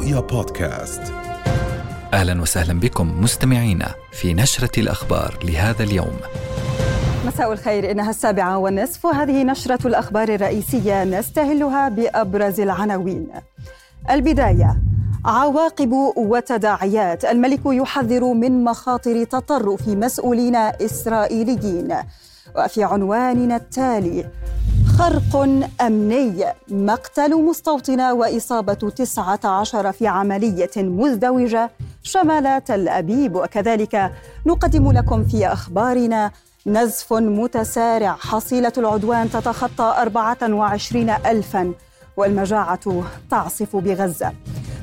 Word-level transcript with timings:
رؤيا 0.00 0.20
بودكاست 0.20 1.02
أهلا 2.12 2.42
وسهلا 2.42 2.80
بكم 2.80 3.22
مستمعينا 3.22 3.94
في 4.12 4.34
نشرة 4.34 4.80
الأخبار 4.80 5.38
لهذا 5.44 5.82
اليوم. 5.82 6.16
مساء 7.26 7.52
الخير 7.52 7.90
إنها 7.90 8.10
السابعة 8.10 8.58
والنصف 8.58 9.04
وهذه 9.04 9.44
نشرة 9.44 9.86
الأخبار 9.86 10.28
الرئيسية 10.28 11.04
نستهلها 11.04 11.88
بأبرز 11.88 12.60
العناوين. 12.60 13.26
البداية 14.10 14.76
عواقب 15.24 15.92
وتداعيات 16.16 17.24
الملك 17.24 17.60
يحذر 17.66 18.24
من 18.24 18.64
مخاطر 18.64 19.24
تطرف 19.24 19.88
مسؤولين 19.88 20.56
إسرائيليين 20.56 21.96
وفي 22.56 22.84
عنواننا 22.84 23.56
التالي 23.56 24.26
خرق 25.00 25.36
أمني. 25.80 26.44
مقتل 26.68 27.34
مستوطنة 27.34 28.14
وإصابة 28.14 28.74
تسعة 28.74 29.40
عشر 29.44 29.92
في 29.92 30.06
عملية 30.06 30.70
مزدوجة. 30.76 31.70
شمال 32.02 32.64
تل 32.64 32.88
أبيب. 32.88 33.34
وكذلك 33.34 34.12
نقدم 34.46 34.92
لكم 34.92 35.24
في 35.24 35.46
أخبارنا 35.46 36.30
نزف 36.66 37.12
متسارع. 37.12 38.12
حصيلة 38.12 38.72
العدوان 38.78 39.30
تتخطى 39.30 39.94
أربعة 39.98 40.38
وعشرين 40.42 41.10
ألفاً 41.10 41.72
والمجاعة 42.16 43.04
تعصف 43.30 43.76
بغزة. 43.76 44.32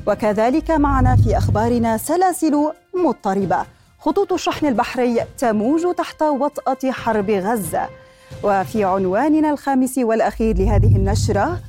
وكذلك 0.06 0.70
معنا 0.70 1.16
في 1.16 1.38
أخبارنا 1.38 1.96
سلاسل 1.96 2.72
مضطربة. 2.94 3.64
خطوط 4.00 4.32
الشحن 4.32 4.66
البحري 4.66 5.20
تموج 5.38 5.94
تحت 5.96 6.22
وطأة 6.22 6.90
حرب 6.90 7.30
غزة. 7.30 7.88
وفي 8.44 8.84
عنواننا 8.84 9.50
الخامس 9.50 9.98
والأخير 9.98 10.58
لهذه 10.58 10.96
النشرة 10.96 11.60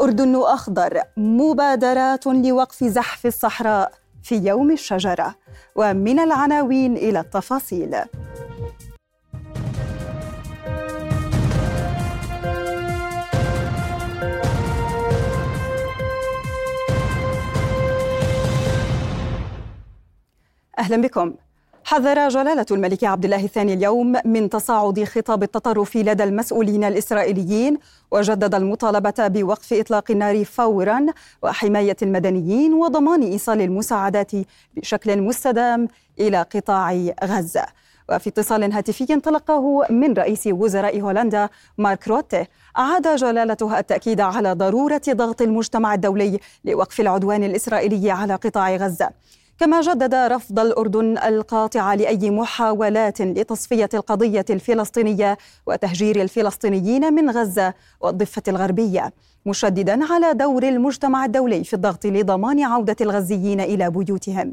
أردن 0.00 0.36
أخضر 0.36 1.00
مبادرات 1.16 2.26
لوقف 2.26 2.84
زحف 2.84 3.26
الصحراء 3.26 3.92
في 4.22 4.34
يوم 4.34 4.70
الشجرة. 4.70 5.34
ومن 5.74 6.18
العناوين 6.18 6.96
إلى 6.96 7.20
التفاصيل. 7.20 7.94
أهلا 20.78 20.96
بكم. 21.02 21.34
حذر 21.88 22.28
جلالة 22.28 22.66
الملك 22.70 23.04
عبد 23.04 23.24
الله 23.24 23.44
الثاني 23.44 23.74
اليوم 23.74 24.16
من 24.24 24.50
تصاعد 24.50 25.04
خطاب 25.04 25.42
التطرف 25.42 25.96
لدى 25.96 26.24
المسؤولين 26.24 26.84
الإسرائيليين 26.84 27.78
وجدد 28.10 28.54
المطالبة 28.54 29.14
بوقف 29.18 29.72
إطلاق 29.72 30.10
النار 30.10 30.44
فورا 30.44 31.06
وحماية 31.42 31.96
المدنيين 32.02 32.74
وضمان 32.74 33.22
إيصال 33.22 33.60
المساعدات 33.60 34.32
بشكل 34.76 35.22
مستدام 35.22 35.88
إلى 36.20 36.42
قطاع 36.42 36.92
غزة. 37.24 37.66
وفي 38.08 38.28
اتصال 38.30 38.72
هاتفي 38.72 39.06
تلقاه 39.06 39.86
من 39.90 40.12
رئيس 40.12 40.46
وزراء 40.46 41.00
هولندا 41.00 41.48
مارك 41.78 42.08
روتي 42.08 42.44
أعاد 42.78 43.16
جلالته 43.16 43.78
التأكيد 43.78 44.20
على 44.20 44.52
ضرورة 44.52 45.02
ضغط 45.10 45.42
المجتمع 45.42 45.94
الدولي 45.94 46.38
لوقف 46.64 47.00
العدوان 47.00 47.44
الإسرائيلي 47.44 48.10
على 48.10 48.34
قطاع 48.34 48.76
غزة. 48.76 49.10
كما 49.58 49.80
جدد 49.80 50.14
رفض 50.14 50.58
الأردن 50.58 51.18
القاطع 51.18 51.94
لأي 51.94 52.30
محاولات 52.30 53.20
لتصفية 53.20 53.88
القضية 53.94 54.44
الفلسطينية 54.50 55.38
وتهجير 55.66 56.22
الفلسطينيين 56.22 57.14
من 57.14 57.30
غزة 57.30 57.74
والضفة 58.00 58.42
الغربية 58.48 59.12
مشددا 59.46 60.12
على 60.12 60.34
دور 60.34 60.62
المجتمع 60.62 61.24
الدولي 61.24 61.64
في 61.64 61.74
الضغط 61.74 62.06
لضمان 62.06 62.62
عودة 62.62 62.96
الغزيين 63.00 63.60
إلى 63.60 63.90
بيوتهم. 63.90 64.52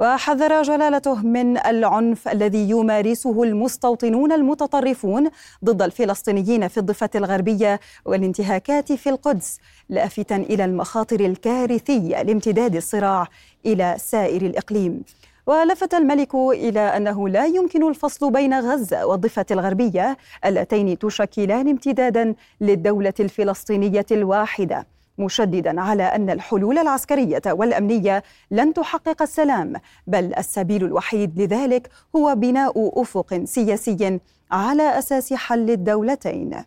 وحذر 0.00 0.62
جلالته 0.62 1.14
من 1.26 1.58
العنف 1.58 2.28
الذي 2.28 2.70
يمارسه 2.70 3.42
المستوطنون 3.42 4.32
المتطرفون 4.32 5.28
ضد 5.64 5.82
الفلسطينيين 5.82 6.68
في 6.68 6.78
الضفة 6.78 7.10
الغربية 7.14 7.80
والانتهاكات 8.04 8.92
في 8.92 9.10
القدس 9.10 9.58
لافتا 9.88 10.36
إلى 10.36 10.64
المخاطر 10.64 11.20
الكارثية 11.20 12.22
لامتداد 12.22 12.76
الصراع 12.76 13.28
إلى 13.66 13.94
سائر 13.98 14.42
الإقليم. 14.42 15.02
ولفت 15.46 15.94
الملك 15.94 16.34
إلى 16.34 16.80
أنه 16.80 17.28
لا 17.28 17.46
يمكن 17.46 17.88
الفصل 17.88 18.32
بين 18.32 18.54
غزة 18.60 19.06
والضفة 19.06 19.46
الغربية 19.50 20.16
اللتين 20.44 20.98
تشكلان 20.98 21.68
امتدادا 21.68 22.34
للدولة 22.60 23.14
الفلسطينية 23.20 24.06
الواحدة 24.10 24.86
مشددا 25.18 25.80
على 25.80 26.02
أن 26.02 26.30
الحلول 26.30 26.78
العسكرية 26.78 27.42
والأمنية 27.46 28.22
لن 28.50 28.74
تحقق 28.74 29.22
السلام 29.22 29.72
بل 30.06 30.34
السبيل 30.38 30.84
الوحيد 30.84 31.40
لذلك 31.40 31.88
هو 32.16 32.34
بناء 32.34 33.00
أفق 33.02 33.40
سياسي 33.44 34.20
على 34.50 34.98
أساس 34.98 35.32
حل 35.32 35.70
الدولتين. 35.70 36.64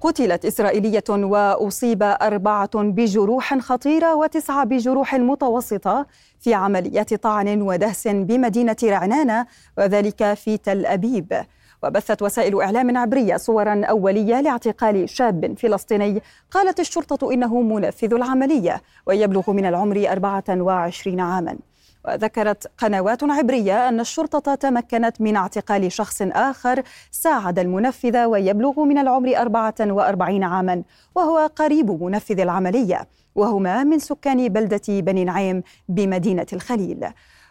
قتلت 0.00 0.44
إسرائيلية 0.44 1.04
وأصيب 1.08 2.02
أربعة 2.02 2.70
بجروح 2.74 3.58
خطيرة 3.58 4.14
وتسعة 4.14 4.64
بجروح 4.64 5.14
متوسطة 5.14 6.06
في 6.40 6.54
عمليات 6.54 7.14
طعن 7.14 7.62
ودهس 7.62 8.08
بمدينة 8.08 8.76
رعنانة 8.84 9.46
وذلك 9.78 10.34
في 10.34 10.56
تل 10.56 10.86
أبيب. 10.86 11.44
وبثت 11.82 12.22
وسائل 12.22 12.62
إعلام 12.62 12.96
عبرية 12.96 13.36
صورا 13.36 13.84
أولية 13.84 14.40
لاعتقال 14.40 15.08
شاب 15.08 15.54
فلسطيني. 15.58 16.22
قالت 16.50 16.80
الشرطة 16.80 17.32
إنه 17.32 17.60
منفذ 17.62 18.14
العملية 18.14 18.82
ويبلغ 19.06 19.50
من 19.52 19.66
العمر 19.66 20.06
24 20.08 21.20
عاماً. 21.20 21.69
وذكرت 22.04 22.70
قنوات 22.78 23.24
عبرية 23.24 23.88
أن 23.88 24.00
الشرطة 24.00 24.54
تمكنت 24.54 25.20
من 25.20 25.36
اعتقال 25.36 25.92
شخص 25.92 26.22
آخر 26.22 26.82
ساعد 27.10 27.58
المنفذ 27.58 28.24
ويبلغ 28.24 28.80
من 28.84 28.98
العمر 28.98 29.36
44 29.36 30.44
عاما 30.44 30.82
وهو 31.14 31.50
قريب 31.56 32.02
منفذ 32.02 32.40
العملية 32.40 33.08
وهما 33.34 33.84
من 33.84 33.98
سكان 33.98 34.48
بلدة 34.48 34.80
بني 34.88 35.24
نعيم 35.24 35.62
بمدينة 35.88 36.46
الخليل. 36.52 37.06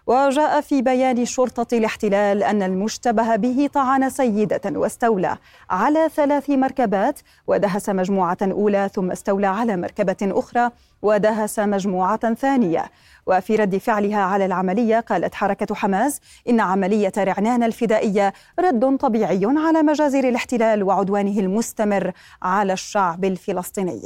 وجاء 0.09 0.61
في 0.61 0.81
بيان 0.81 1.25
شرطة 1.25 1.77
الاحتلال 1.77 2.43
أن 2.43 2.63
المشتبه 2.63 3.35
به 3.35 3.69
طعن 3.73 4.09
سيدة 4.09 4.61
واستولى 4.65 5.37
على 5.69 6.09
ثلاث 6.15 6.49
مركبات 6.49 7.19
ودهس 7.47 7.89
مجموعة 7.89 8.37
أولى 8.41 8.89
ثم 8.93 9.11
استولى 9.11 9.47
على 9.47 9.77
مركبة 9.77 10.17
أخرى 10.21 10.71
ودهس 11.01 11.59
مجموعة 11.59 12.33
ثانية. 12.33 12.85
وفي 13.27 13.55
رد 13.55 13.77
فعلها 13.77 14.21
على 14.21 14.45
العملية 14.45 14.99
قالت 14.99 15.35
حركة 15.35 15.75
حماس 15.75 16.21
إن 16.49 16.59
عملية 16.59 17.13
رعنان 17.17 17.63
الفدائية 17.63 18.33
رد 18.59 18.97
طبيعي 18.97 19.45
على 19.45 19.83
مجازر 19.83 20.29
الاحتلال 20.29 20.83
وعدوانه 20.83 21.39
المستمر 21.39 22.11
على 22.41 22.73
الشعب 22.73 23.25
الفلسطيني. 23.25 24.01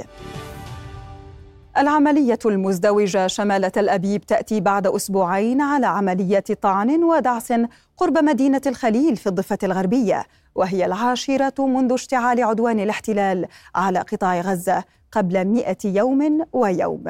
العملية 1.77 2.39
المزدوجة 2.45 3.27
شمال 3.27 3.71
تل 3.71 3.89
أبيب 3.89 4.25
تأتي 4.25 4.59
بعد 4.59 4.87
أسبوعين 4.87 5.61
على 5.61 5.85
عملية 5.85 6.43
طعن 6.61 7.03
ودعس 7.03 7.53
قرب 7.97 8.17
مدينة 8.17 8.61
الخليل 8.65 9.17
في 9.17 9.27
الضفة 9.27 9.57
الغربية 9.63 10.25
وهي 10.55 10.85
العاشرة 10.85 11.65
منذ 11.65 11.93
اشتعال 11.93 12.43
عدوان 12.43 12.79
الاحتلال 12.79 13.47
على 13.75 13.99
قطاع 13.99 14.41
غزة 14.41 14.83
قبل 15.11 15.45
مئة 15.45 15.77
يوم 15.85 16.45
ويوم. 16.53 17.03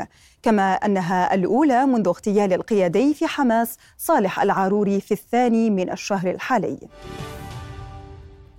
كما 0.44 0.73
أنها 0.73 1.34
الأولى 1.34 1.85
منذ 1.85 2.07
اغتيال 2.07 2.53
القيادي 2.53 3.13
في 3.13 3.28
حماس 3.28 3.78
صالح 3.97 4.41
العاروري 4.41 5.02
في 5.02 5.12
الثاني 5.12 5.69
من 5.69 5.91
الشهر 5.91 6.31
الحالي. 6.31 6.78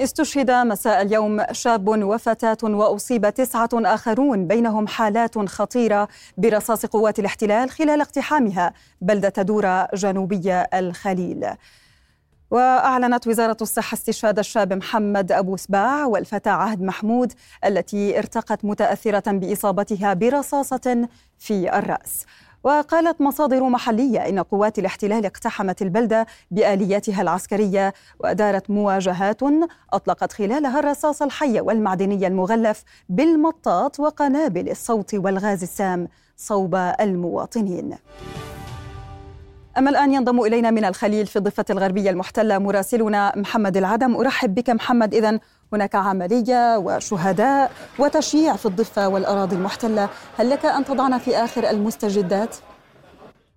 استشهد 0.00 0.50
مساء 0.50 1.02
اليوم 1.02 1.42
شاب 1.52 1.88
وفتاة 1.88 2.56
وأصيب 2.62 3.30
تسعة 3.30 3.68
آخرون 3.74 4.46
بينهم 4.46 4.86
حالات 4.86 5.38
خطيرة 5.38 6.08
برصاص 6.38 6.86
قوات 6.86 7.18
الاحتلال 7.18 7.70
خلال 7.70 8.00
اقتحامها 8.00 8.72
بلدة 9.00 9.42
دورة 9.42 9.88
جنوبية 9.94 10.60
الخليل. 10.74 11.46
وأعلنت 12.50 13.26
وزارة 13.26 13.56
الصحة 13.62 13.94
استشهاد 13.94 14.38
الشاب 14.38 14.72
محمد 14.72 15.32
أبو 15.32 15.56
سباع 15.56 16.04
والفتاة 16.04 16.52
عهد 16.52 16.82
محمود 16.82 17.32
التي 17.64 18.18
ارتقت 18.18 18.64
متأثرة 18.64 19.32
بإصابتها 19.32 20.14
برصاصة 20.14 21.08
في 21.38 21.78
الرأس. 21.78 22.26
وقالت 22.64 23.20
مصادر 23.20 23.68
محلية 23.68 24.28
إن 24.28 24.38
قوات 24.38 24.78
الاحتلال 24.78 25.26
اقتحمت 25.26 25.82
البلدة 25.82 26.26
بآلياتها 26.50 27.22
العسكرية 27.22 27.94
وأدارت 28.20 28.70
مواجهات 28.70 29.42
أطلقت 29.92 30.32
خلالها 30.32 30.80
الرصاص 30.80 31.22
الحي 31.22 31.60
والمعدني 31.60 32.26
المغلف 32.26 32.84
بالمطاط 33.08 34.00
وقنابل 34.00 34.70
الصوت 34.70 35.14
والغاز 35.14 35.62
السام 35.62 36.08
صوب 36.36 36.74
المواطنين. 36.74 37.96
أما 39.78 39.90
الآن 39.90 40.12
ينضم 40.12 40.40
إلينا 40.40 40.70
من 40.70 40.84
الخليل 40.84 41.26
في 41.26 41.36
الضفة 41.36 41.64
الغربية 41.70 42.10
المحتلة 42.10 42.58
مراسلنا 42.58 43.32
محمد 43.36 43.76
العدم. 43.76 44.16
أرحب 44.16 44.54
بك 44.54 44.70
محمد. 44.70 45.14
إذا 45.14 45.38
هناك 45.72 45.94
عملية 45.94 46.78
وشهداء 46.78 47.70
وتشييع 47.98 48.56
في 48.56 48.66
الضفة 48.66 49.08
والأراضي 49.08 49.56
المحتلة. 49.56 50.08
هل 50.38 50.50
لك 50.50 50.66
أن 50.66 50.84
تضعنا 50.84 51.18
في 51.18 51.36
آخر 51.36 51.70
المستجدات؟ 51.70 52.56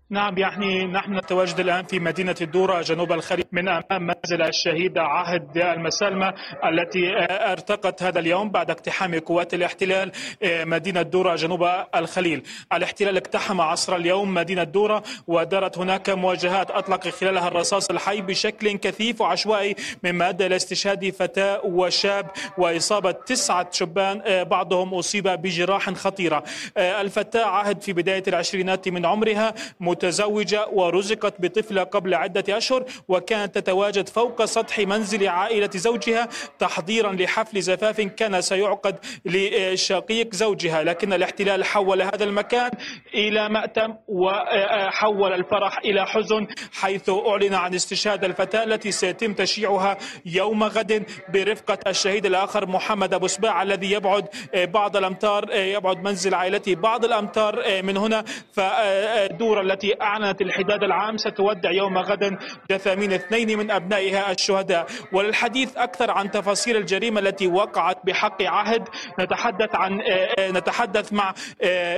نعم 0.09 0.37
يعني 0.37 0.85
نحن 0.85 1.17
نتواجد 1.17 1.59
الآن 1.59 1.83
في 1.83 1.99
مدينة 1.99 2.35
الدورة 2.41 2.81
جنوب 2.81 3.11
الخليج 3.11 3.45
من 3.51 3.67
أمام 3.67 4.01
منزل 4.01 4.41
الشهيدة 4.41 5.01
عهد 5.01 5.57
المسالمة 5.57 6.33
التي 6.63 7.13
ارتقت 7.29 8.03
هذا 8.03 8.19
اليوم 8.19 8.49
بعد 8.49 8.71
اقتحام 8.71 9.19
قوات 9.19 9.53
الاحتلال 9.53 10.11
مدينة 10.43 11.01
دورة 11.01 11.35
جنوب 11.35 11.67
الخليل. 11.95 12.43
الاحتلال 12.73 13.17
اقتحم 13.17 13.61
عصر 13.61 13.95
اليوم 13.95 14.33
مدينة 14.33 14.63
دورة 14.63 15.03
ودارت 15.27 15.77
هناك 15.77 16.09
مواجهات 16.09 16.71
أطلق 16.71 17.07
خلالها 17.07 17.47
الرصاص 17.47 17.89
الحي 17.89 18.21
بشكل 18.21 18.71
كثيف 18.77 19.21
وعشوائي 19.21 19.75
مما 20.03 20.29
أدى 20.29 20.45
إلى 20.45 20.55
استشهاد 20.55 21.09
فتاة 21.09 21.61
وشاب 21.65 22.31
وإصابة 22.57 23.11
تسعة 23.11 23.67
شبان 23.71 24.43
بعضهم 24.43 24.93
أصيب 24.93 25.27
بجراح 25.27 25.89
خطيرة. 25.89 26.43
الفتاة 26.77 27.45
عهد 27.45 27.81
في 27.81 27.93
بداية 27.93 28.23
العشرينات 28.27 28.89
من 28.89 29.05
عمرها 29.05 29.53
متزوجة 29.97 30.67
ورزقت 30.73 31.33
بطفلة 31.39 31.83
قبل 31.83 32.13
عدة 32.13 32.57
أشهر 32.57 32.83
وكانت 33.07 33.57
تتواجد 33.57 34.09
فوق 34.09 34.45
سطح 34.45 34.79
منزل 34.79 35.27
عائلة 35.27 35.69
زوجها 35.75 36.27
تحضيرا 36.59 37.11
لحفل 37.13 37.61
زفاف 37.61 38.01
كان 38.01 38.41
سيعقد 38.41 38.95
لشقيق 39.25 40.33
زوجها. 40.35 40.83
لكن 40.83 41.13
الاحتلال 41.13 41.65
حول 41.65 42.01
هذا 42.01 42.23
المكان 42.23 42.71
إلى 43.13 43.49
مأتم 43.49 43.93
وحول 44.07 45.33
الفرح 45.33 45.77
إلى 45.85 46.05
حزن 46.05 46.47
حيث 46.73 47.09
أعلن 47.09 47.53
عن 47.53 47.73
استشهاد 47.75 48.23
الفتاة 48.23 48.63
التي 48.63 48.91
سيتم 48.91 49.33
تشييعها 49.33 49.97
يوم 50.25 50.63
غد 50.63 51.03
برفقة 51.33 51.77
الشهيد 51.87 52.25
الآخر 52.25 52.65
محمد 52.69 53.13
أبو 53.13 53.27
سباع 53.27 53.61
الذي 53.63 53.91
يبعد 53.91 54.25
بعض 54.53 54.97
الأمتار 54.97 55.55
يبعد 55.55 56.03
منزل 56.03 56.33
عائلته 56.33 56.75
بعض 56.75 57.05
الأمتار 57.05 57.81
من 57.83 57.97
هنا 57.97 58.23
فدور 58.53 59.61
التي 59.61 59.86
التي 59.87 60.01
أعلنت 60.01 60.41
الحداد 60.41 60.83
العام 60.83 61.17
ستودع 61.17 61.71
يوم 61.71 61.97
غد 61.97 62.37
جثامين 62.71 63.13
اثنين 63.13 63.57
من 63.57 63.71
أبنائها 63.71 64.31
الشهداء. 64.31 64.85
وللحديث 65.11 65.77
أكثر 65.77 66.11
عن 66.11 66.31
تفاصيل 66.31 66.75
الجريمة 66.75 67.19
التي 67.19 67.47
وقعت 67.47 67.97
بحق 68.05 68.41
عهد 68.41 68.87
نتحدث 69.19 69.75
عن 69.75 70.01
نتحدث 70.39 71.13
مع 71.13 71.33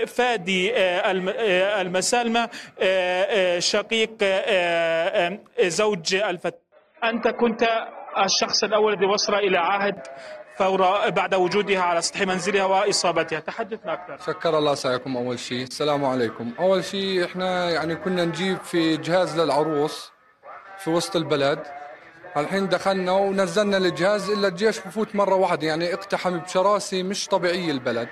فادي 0.07 0.71
المسالمة 1.81 2.49
شقيق 3.59 4.23
زوج 5.61 6.15
الفتاة 6.15 6.59
أنت 7.03 7.27
كنت 7.27 7.63
الشخص 8.25 8.63
الأول 8.63 8.93
الذي 8.93 9.05
وصل 9.05 9.33
إلى 9.35 9.57
عهد؟ 9.57 9.95
فور 10.59 11.09
بعد 11.09 11.35
وجودها 11.35 11.81
على 11.81 12.01
سطح 12.01 12.21
منزلها 12.21 12.65
وإصابتها. 12.65 13.39
تحدثنا 13.39 13.93
أكثر. 13.93 14.33
شكر 14.33 14.57
الله 14.57 14.75
سعيكم 14.75 15.17
أول 15.17 15.39
شيء. 15.39 15.63
السلام 15.63 16.05
عليكم. 16.05 16.51
أول 16.59 16.85
شيء 16.85 17.25
إحنا 17.25 17.69
يعني 17.69 17.95
كنا 17.95 18.25
نجيب 18.25 18.57
في 18.63 18.97
جهاز 18.97 19.39
للعروس 19.39 20.11
في 20.79 20.89
وسط 20.89 21.15
البلد. 21.15 21.59
الحين 22.37 22.69
دخلنا 22.69 23.11
ونزلنا 23.11 23.77
الجهاز 23.77 24.29
إلا 24.29 24.47
الجيش 24.47 24.79
بفوت 24.79 25.15
مرة 25.15 25.35
واحدة. 25.35 25.67
يعني 25.67 25.93
اقتحم 25.93 26.37
بشراسه 26.37 27.03
مش 27.03 27.27
طبيعيه 27.27 27.71
البلد. 27.71 28.07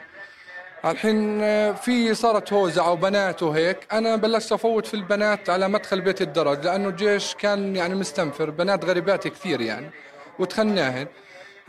الحين 0.86 1.40
في 1.74 2.14
صارت 2.14 2.54
هوزع 2.54 2.88
وبنات 2.88 3.44
وهيك. 3.44 3.78
أنا 3.92 4.16
بلشت 4.16 4.52
أفوت 4.52 4.86
في 4.86 4.94
البنات 4.94 5.50
على 5.50 5.68
مدخل 5.68 6.02
بيت 6.02 6.22
الدرج 6.22 6.66
لأنه 6.66 6.90
الجيش 6.90 7.36
كان 7.36 7.76
يعني 7.76 7.96
مستنفر. 7.96 8.50
بنات 8.50 8.86
غريبات 8.86 9.28
كثير 9.28 9.62
يعني. 9.62 9.92
وتخناهن. 10.40 11.08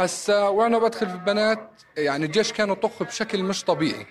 هسا 0.00 0.48
وأنا 0.48 0.78
بدخل 0.78 1.06
في 1.08 1.14
البنات 1.14 1.70
يعني 1.96 2.26
الجيش 2.26 2.52
كانوا 2.52 2.74
طخ 2.74 3.02
بشكل 3.02 3.42
مش 3.42 3.64
طبيعي. 3.64 4.06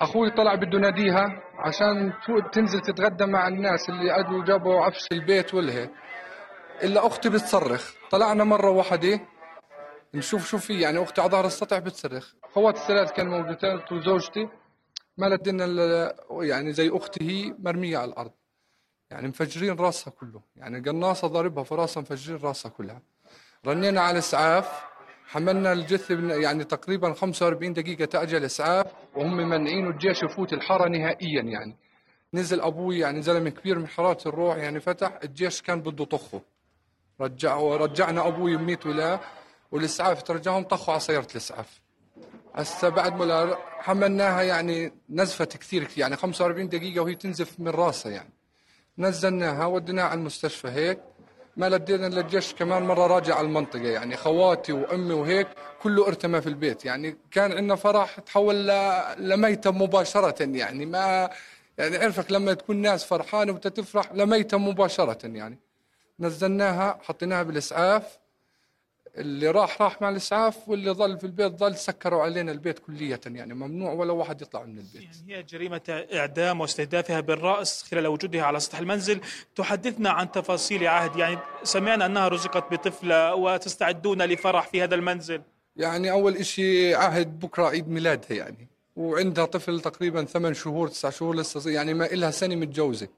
أخوي 0.00 0.30
طلع 0.30 0.54
بده 0.54 0.78
ناديها 0.78 1.42
عشان 1.58 2.12
تنزل 2.52 2.80
تتغدى 2.80 3.26
مع 3.26 3.48
الناس 3.48 3.88
اللي 3.88 4.12
اجوا 4.12 4.44
جابوا 4.44 4.80
عفش 4.80 5.06
البيت 5.12 5.54
والهيك 5.54 5.90
إلا 6.82 7.06
أختي 7.06 7.28
بتصرخ. 7.28 7.92
طلعنا 8.10 8.44
مرة 8.44 8.70
واحدة 8.70 9.20
نشوف 10.14 10.48
شو 10.48 10.58
في 10.58 10.80
يعني 10.80 11.02
أختي 11.02 11.20
على 11.20 11.30
ظهر 11.30 11.46
السطح 11.46 11.78
بتصرخ. 11.78 12.32
خوات 12.54 12.76
الثلاث 12.76 13.12
كانوا 13.12 13.38
موجودين 13.38 13.80
وزوجتي. 13.92 14.48
ما 15.18 15.26
لدينا 15.26 15.66
يعني 16.30 16.72
زي 16.72 16.90
أختي 16.92 17.30
هي 17.30 17.54
مرمية 17.58 17.98
على 17.98 18.10
الأرض. 18.10 18.32
يعني 19.10 19.28
مفجرين 19.28 19.76
راسها 19.76 20.10
كله. 20.10 20.42
يعني 20.56 20.80
قناصة 20.80 21.28
ضاربها 21.28 21.64
في 21.64 21.74
راسها 21.74 22.00
مفجرين 22.00 22.40
راسها 22.42 22.70
كلها. 22.70 23.02
رنينا 23.66 24.00
على 24.00 24.12
الاسعاف 24.12 24.88
حملنا 25.28 25.72
الجثة 25.72 26.34
يعني 26.34 26.64
تقريبا 26.64 27.12
45 27.12 27.72
دقيقة 27.72 28.04
تأجل 28.04 28.44
إسعاف 28.44 28.86
وهم 29.16 29.36
منعين 29.36 29.86
الجيش 29.86 30.22
يفوت 30.22 30.52
الحارة 30.52 30.88
نهائيا 30.88 31.42
يعني. 31.42 31.76
نزل 32.34 32.60
أبوي 32.60 32.98
يعني 32.98 33.22
زلمة 33.22 33.50
كبير 33.50 33.78
من 33.78 33.88
حرارة 33.88 34.28
الروح 34.28 34.56
يعني 34.56 34.80
فتح 34.80 35.18
الجيش 35.24 35.62
كان 35.62 35.80
بده 35.80 36.04
طخه. 36.04 36.40
رجع 37.20 37.56
ورجعنا 37.56 38.28
أبوي 38.28 38.56
وميت 38.56 38.86
ولا 38.86 39.20
والإسعاف 39.72 40.22
ترجعهم 40.22 40.62
طخوا 40.62 40.92
على 40.92 41.00
سيارة 41.00 41.26
الإسعاف. 41.30 41.80
هسه 42.54 42.88
بعد 42.88 43.16
ما 43.16 43.56
حملناها 43.78 44.42
يعني 44.42 44.92
نزفت 45.10 45.56
كثير 45.56 45.88
يعني 45.96 46.16
45 46.16 46.68
دقيقة 46.68 47.00
وهي 47.00 47.14
تنزف 47.14 47.60
من 47.60 47.68
راسها 47.68 48.12
يعني. 48.12 48.32
نزلناها 48.98 49.66
وديناها 49.66 50.04
على 50.04 50.18
المستشفى 50.18 50.68
هيك. 50.68 50.98
ما 51.58 51.68
لدينا 51.68 52.06
للجيش 52.06 52.54
كمان 52.54 52.82
مرة 52.82 53.06
راجع 53.06 53.34
على 53.34 53.46
المنطقة. 53.46 53.82
يعني 53.82 54.16
خواتي 54.16 54.72
وأمي 54.72 55.12
وهيك 55.12 55.48
كله 55.82 56.06
ارتمى 56.06 56.40
في 56.40 56.46
البيت. 56.46 56.84
يعني 56.84 57.16
كان 57.30 57.52
عندنا 57.52 57.76
فرح 57.76 58.20
تحول 58.20 58.66
لميتم 59.18 59.82
مباشرة. 59.82 60.34
يعني 60.40 60.86
ما 60.86 61.30
يعني 61.78 61.96
عرفك 61.96 62.32
لما 62.32 62.54
تكون 62.54 62.76
ناس 62.76 63.04
فرحانة 63.04 63.52
وتتفرح 63.52 64.12
لميتم 64.12 64.68
مباشرة. 64.68 65.18
يعني 65.26 65.58
نزلناها 66.20 66.98
حطيناها 67.02 67.42
بالإسعاف. 67.42 68.18
اللي 69.16 69.50
راح 69.50 69.82
راح 69.82 70.02
مع 70.02 70.08
الإسعاف 70.08 70.68
واللي 70.68 70.90
ظل 70.90 71.18
في 71.18 71.24
البيت 71.24 71.52
ظل 71.52 71.76
سكروا 71.76 72.22
علينا 72.22 72.52
البيت 72.52 72.78
كلية 72.78 73.20
يعني. 73.26 73.54
ممنوع 73.54 73.92
ولا 73.92 74.12
واحد 74.12 74.42
يطلع 74.42 74.64
من 74.64 74.78
البيت. 74.78 75.02
يعني 75.02 75.36
هي 75.36 75.42
جريمة 75.42 76.04
إعدام 76.14 76.60
واستهدافها 76.60 77.20
بالرأس 77.20 77.82
خلال 77.82 78.06
وجودها 78.06 78.42
على 78.42 78.60
سطح 78.60 78.78
المنزل. 78.78 79.20
تحدثنا 79.56 80.10
عن 80.10 80.32
تفاصيل 80.32 80.86
عهد. 80.86 81.16
يعني 81.16 81.38
سمعنا 81.62 82.06
أنها 82.06 82.28
رزقت 82.28 82.72
بطفلة 82.72 83.34
وتستعدون 83.34 84.22
لفرح 84.22 84.68
في 84.68 84.82
هذا 84.82 84.94
المنزل. 84.94 85.42
يعني 85.76 86.10
أول 86.10 86.36
إشي 86.36 86.94
عهد 86.94 87.38
بكرة 87.40 87.66
عيد 87.66 87.88
ميلادها 87.88 88.36
يعني. 88.36 88.68
وعندها 88.96 89.44
طفل 89.44 89.80
تقريبا 89.80 90.24
ثمان 90.24 90.54
شهور 90.54 90.88
تسع 90.88 91.10
شهور 91.10 91.36
لسه 91.36 91.70
يعني 91.70 91.94
ما 91.94 92.12
إلها 92.12 92.30
سنة 92.30 92.54
متجوزة. 92.54 93.08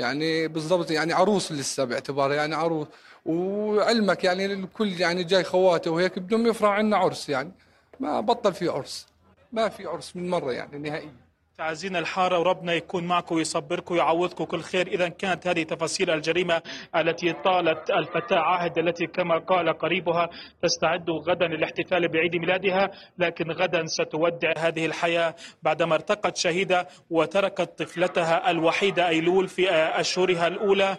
يعني 0.00 0.48
بالضبط 0.48 0.90
يعني 0.90 1.12
عروس 1.12 1.52
لسه 1.52 1.84
باعتبارها 1.84 2.36
يعني 2.36 2.54
عروس. 2.54 2.86
وعلمك 3.26 4.24
يعني 4.24 4.46
الكل 4.46 5.00
يعني 5.00 5.24
جاي 5.24 5.44
خواته 5.44 5.90
وهيك 5.90 6.18
بدهم 6.18 6.46
يفرح 6.46 6.70
عنا 6.70 6.96
عرس 6.96 7.28
يعني. 7.28 7.52
ما 8.00 8.20
بطل 8.20 8.54
في 8.54 8.68
عرس. 8.68 9.06
ما 9.52 9.68
في 9.68 9.86
عرس 9.86 10.16
من 10.16 10.30
مرة 10.30 10.52
يعني 10.52 10.78
نهائيا. 10.78 11.29
تعزينا 11.60 11.98
الحارة 11.98 12.38
وربنا 12.38 12.72
يكون 12.74 13.04
معكم 13.04 13.34
ويصبركم 13.34 13.94
ويعوضكم 13.94 14.44
كل 14.44 14.60
خير. 14.60 14.86
إذا 14.86 15.08
كانت 15.08 15.46
هذه 15.46 15.62
تفاصيل 15.62 16.10
الجريمة 16.10 16.62
التي 16.96 17.32
طالت 17.32 17.90
الفتاة 17.90 18.38
عهد 18.38 18.78
التي 18.78 19.06
كما 19.06 19.38
قال 19.38 19.78
قريبها 19.78 20.30
تستعد 20.62 21.10
غدا 21.10 21.46
للاحتفال 21.46 22.08
بعيد 22.08 22.36
ميلادها 22.36 22.90
لكن 23.18 23.50
غدا 23.50 23.86
ستودع 23.86 24.52
هذه 24.58 24.86
الحياة 24.86 25.34
بعدما 25.62 25.94
ارتقت 25.94 26.36
شهيدة 26.36 26.88
وتركت 27.10 27.82
طفلتها 27.82 28.50
الوحيدة 28.50 29.08
أيلول 29.08 29.48
في 29.48 29.70
أشهرها 29.72 30.46
الأولى. 30.46 30.96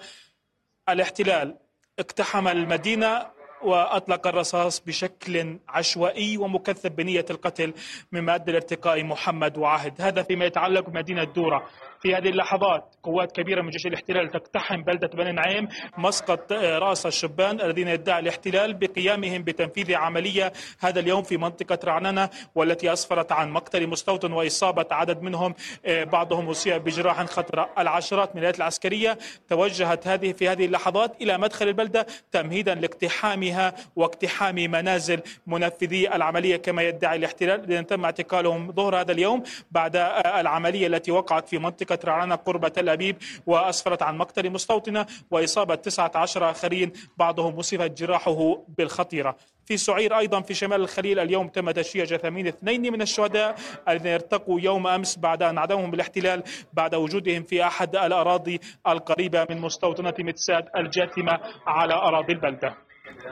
الاحتلال 0.89 1.58
اقتحم 2.00 2.48
المدينة 2.48 3.25
وأطلق 3.63 4.27
الرصاص 4.27 4.80
بشكل 4.80 5.58
عشوائي 5.70 6.38
ومكثف 6.38 6.89
بنية 6.89 7.25
القتل 7.30 7.74
مما 8.12 8.36
أدى 8.36 8.51
لارتقاء 8.51 9.03
محمد 9.03 9.58
وعهد. 9.58 10.01
هذا 10.01 10.24
فيما 10.24 10.46
يتعلق 10.46 10.89
بمدينة 10.89 11.24
دورة 11.24 11.68
في 12.01 12.15
هذه 12.15 12.29
اللحظات 12.29 12.96
قوات 13.03 13.31
كبيرة 13.31 13.62
من 13.62 13.70
جيش 13.70 13.86
الاحتلال 13.86 14.31
تقتحم 14.31 14.81
بلدة 14.84 15.08
بني 15.08 15.31
نعيم 15.31 15.67
مسقط 15.98 16.51
رأس 16.51 17.05
الشبان 17.05 17.62
الذين 17.62 17.88
يدعي 17.88 18.20
الاحتلال 18.20 18.74
بقيامهم 18.74 19.43
بتنفيذ 19.43 19.96
عملية 19.96 20.53
هذا 20.79 21.00
اليوم 21.00 21.24
في 21.24 21.38
منطقة 21.38 21.79
رعننة 21.84 22.29
والتي 22.55 22.93
أسفرت 22.93 23.31
عن 23.31 23.51
مقتل 23.51 23.88
مستوطن 23.88 24.31
وإصابة 24.31 24.86
عدد 24.91 25.22
منهم. 25.22 25.55
بعضهم 25.88 26.50
أصيب 26.50 26.84
بجراح 26.84 27.25
خطرة 27.25 27.70
العشرات 27.77 28.36
من 28.36 28.38
الآلات 28.41 28.58
العسكرية 28.58 29.17
توجهت 29.50 30.08
هذه 30.08 30.31
في 30.31 30.50
هذه 30.50 30.65
اللحظات 30.65 31.22
إلى 31.22 31.38
مدخل 31.38 31.67
البلدة 31.67 32.05
تمهيدا 32.31 32.75
لاقتحامها 32.75 33.31
اقتحامها 33.31 33.74
واقتحام 33.96 34.55
منازل 34.55 35.22
منفذي 35.48 36.15
العملية 36.15 36.58
كما 36.58 36.81
يدعي 36.81 37.17
الاحتلال. 37.17 37.60
الذين 37.60 37.88
تم 37.88 38.05
اعتقالهم 38.05 38.72
ظهر 38.72 39.00
هذا 39.01 39.12
اليوم 39.12 39.43
بعد 39.72 39.96
العملية 40.25 40.88
التي 40.88 41.12
وقعت 41.12 41.50
في 41.50 41.58
منطقة 41.58 41.90
رعانة 42.05 42.36
قرب 42.36 42.67
تل 42.67 42.89
أبيب 42.89 43.17
وأسفرت 43.45 44.01
عن 44.01 44.17
مقتل 44.17 44.50
مستوطنة 44.50 45.05
وإصابة 45.31 45.75
19 45.75 46.51
آخرين 46.51 46.91
بعضهم 47.17 47.57
وصفت 47.57 47.91
جراحه 47.98 48.57
بالخطيرة. 48.77 49.36
في 49.65 49.77
سعير 49.77 50.17
أيضا 50.17 50.41
في 50.41 50.53
شمال 50.53 50.81
الخليل 50.81 51.19
اليوم 51.19 51.48
تم 51.48 51.71
تشييع 51.71 52.05
جثامين 52.05 52.48
اثنين 52.48 52.93
من 52.93 53.01
الشهداء 53.01 53.55
الذين 53.89 54.13
ارتقوا 54.13 54.60
يوم 54.60 54.88
أمس 54.88 55.17
بعد 55.17 55.43
أن 55.43 55.57
عدمهم 55.57 55.91
بالاحتلال 55.91 56.43
بعد 56.74 56.95
وجودهم 56.95 57.43
في 57.43 57.63
أحد 57.63 57.95
الأراضي 57.95 58.60
القريبة 58.88 59.48
من 59.50 59.62
مستوطنة 59.62 60.13
متساد 60.19 60.65
الجاثمة 60.75 61.39
على 61.67 61.93
أراضي 61.93 62.33
البلدة. 62.33 62.75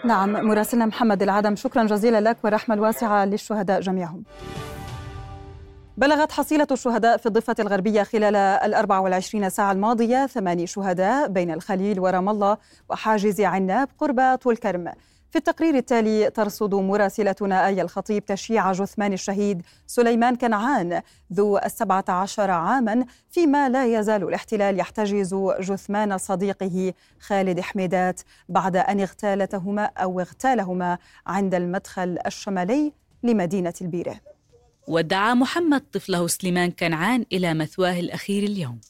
نعم 0.06 0.32
مراسلنا 0.32 0.86
محمد 0.86 1.22
العدم 1.22 1.56
شكرا 1.56 1.84
جزيلا 1.84 2.22
لك 2.22 2.38
والرحمة 2.44 2.76
الواسعة 2.76 3.26
للشهداء 3.26 3.82
جميعهم. 3.82 4.24
بلغت 6.00 6.32
حصيلة 6.32 6.68
الشهداء 6.72 7.18
في 7.18 7.26
الضفة 7.26 7.56
الغربية 7.60 8.04
خلال 8.04 8.36
ال 8.36 8.74
24 8.74 9.50
ساعة 9.50 9.72
الماضية 9.72 10.26
ثماني 10.28 10.68
شهداء 10.68 11.28
بين 11.28 11.52
الخليل 11.52 12.00
ورام 12.00 12.30
الله 12.30 12.58
وحاجز 12.90 13.42
عناب 13.42 13.88
قرب 13.98 14.36
طول 14.36 14.58
كرم. 14.58 14.92
في 15.32 15.38
التقرير 15.38 15.76
التالي 15.76 16.30
ترصد 16.30 16.76
مراسلتنا 16.76 17.68
آية 17.68 17.82
الخطيب 17.82 18.26
تشييع 18.26 18.72
جثمان 18.72 19.14
الشهيد 19.14 19.62
سليمان 19.88 20.36
كنعان 20.36 21.02
ذو 21.34 21.58
السبعة 21.58 22.06
عشر 22.10 22.52
عاما 22.52 23.06
فيما 23.30 23.70
لا 23.70 23.86
يزال 24.00 24.24
الاحتلال 24.24 24.80
يحتجز 24.80 25.36
جثمان 25.60 26.18
صديقه 26.18 26.94
خالد 27.20 27.60
حميدات 27.60 28.22
بعد 28.50 28.76
أن 28.76 29.00
اغتالتهما 29.00 29.84
أو 29.98 30.20
اغتالهما 30.20 30.98
عند 31.28 31.56
المدخل 31.56 32.18
الشمالي 32.26 32.94
لمدينة 33.24 33.74
البيرة. 33.82 34.39
ودعا 34.90 35.34
محمد 35.34 35.84
طفله 35.94 36.28
سليمان 36.28 36.72
كنعان 36.72 37.26
إلى 37.34 37.54
مثواه 37.54 38.00
الأخير 38.00 38.44
اليوم. 38.44 38.82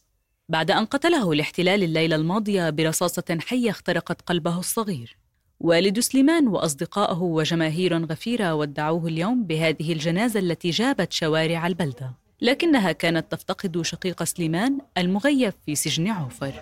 بعد 0.49 0.71
أن 0.71 0.85
قتله 0.85 1.31
الاحتلال 1.31 1.83
الليلة 1.83 2.15
الماضية 2.15 2.69
برصاصة 2.69 3.37
حية 3.41 3.69
اخترقت 3.69 4.21
قلبه 4.21 4.59
الصغير. 4.59 5.17
والد 5.59 5.99
سليمان 5.99 6.47
واصدقائه 6.47 7.17
وجماهير 7.17 8.05
غفيرة 8.05 8.53
ودعوه 8.53 9.07
اليوم 9.07 9.43
بهذه 9.43 9.93
الجنازة 9.93 10.39
التي 10.39 10.69
جابت 10.69 11.13
شوارع 11.13 11.67
البلدة. 11.67 12.11
لكنها 12.41 12.91
كانت 12.91 13.31
تفتقد 13.31 13.81
شقيق 13.81 14.23
سليمان 14.23 14.77
المغيب 14.97 15.53
في 15.65 15.75
سجن 15.75 16.07
عوفر. 16.07 16.53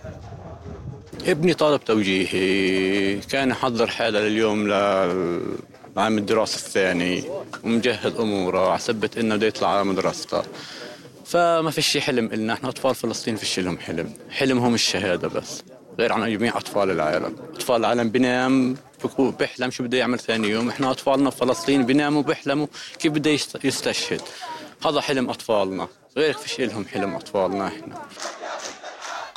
ابني 1.25 1.53
طالب 1.53 1.85
توجيهي 1.85 3.19
كان 3.19 3.49
يحضر 3.49 3.87
حاله 3.87 4.19
لليوم 4.19 4.67
لعام 5.97 6.17
الدراسة 6.17 6.55
الثاني 6.55 7.23
ومجهز 7.63 8.13
أموره 8.19 8.71
عسبت 8.71 9.17
إنه 9.17 9.35
بده 9.35 9.47
يطلع 9.47 9.69
على 9.69 9.83
مدرسته. 9.83 10.43
فما 11.25 11.71
في 11.71 11.81
شيء 11.81 12.01
حلم 12.01 12.25
إلنا. 12.25 12.53
إحنا 12.53 12.69
أطفال 12.69 12.95
فلسطين 12.95 13.35
في 13.35 13.43
لهم 13.61 13.77
حلم. 13.77 14.13
حلمهم 14.29 14.73
الشهادة 14.73 15.27
بس. 15.27 15.63
غير 15.99 16.13
عن 16.13 16.31
جميع 16.37 16.57
أطفال 16.57 16.91
العالم. 16.91 17.35
أطفال 17.55 17.75
العالم 17.75 18.09
بنام 18.09 18.77
بيحلم 19.31 19.71
شو 19.71 19.83
بده 19.83 19.97
يعمل 19.97 20.19
ثاني 20.19 20.47
يوم. 20.49 20.69
إحنا 20.69 20.91
أطفالنا 20.91 21.29
في 21.29 21.37
فلسطين 21.37 21.85
بيناموا 21.85 22.23
بيحلموا 22.23 22.67
كيف 22.99 23.11
بده 23.11 23.31
يستشهد؟ 23.63 24.21
هذا 24.85 25.01
حلم 25.01 25.29
أطفالنا. 25.29 25.87
غير 26.17 26.33
فيش 26.33 26.61
لهم 26.61 26.85
حلم 26.85 27.15
أطفالنا 27.15 27.67
إحنا. 27.67 28.01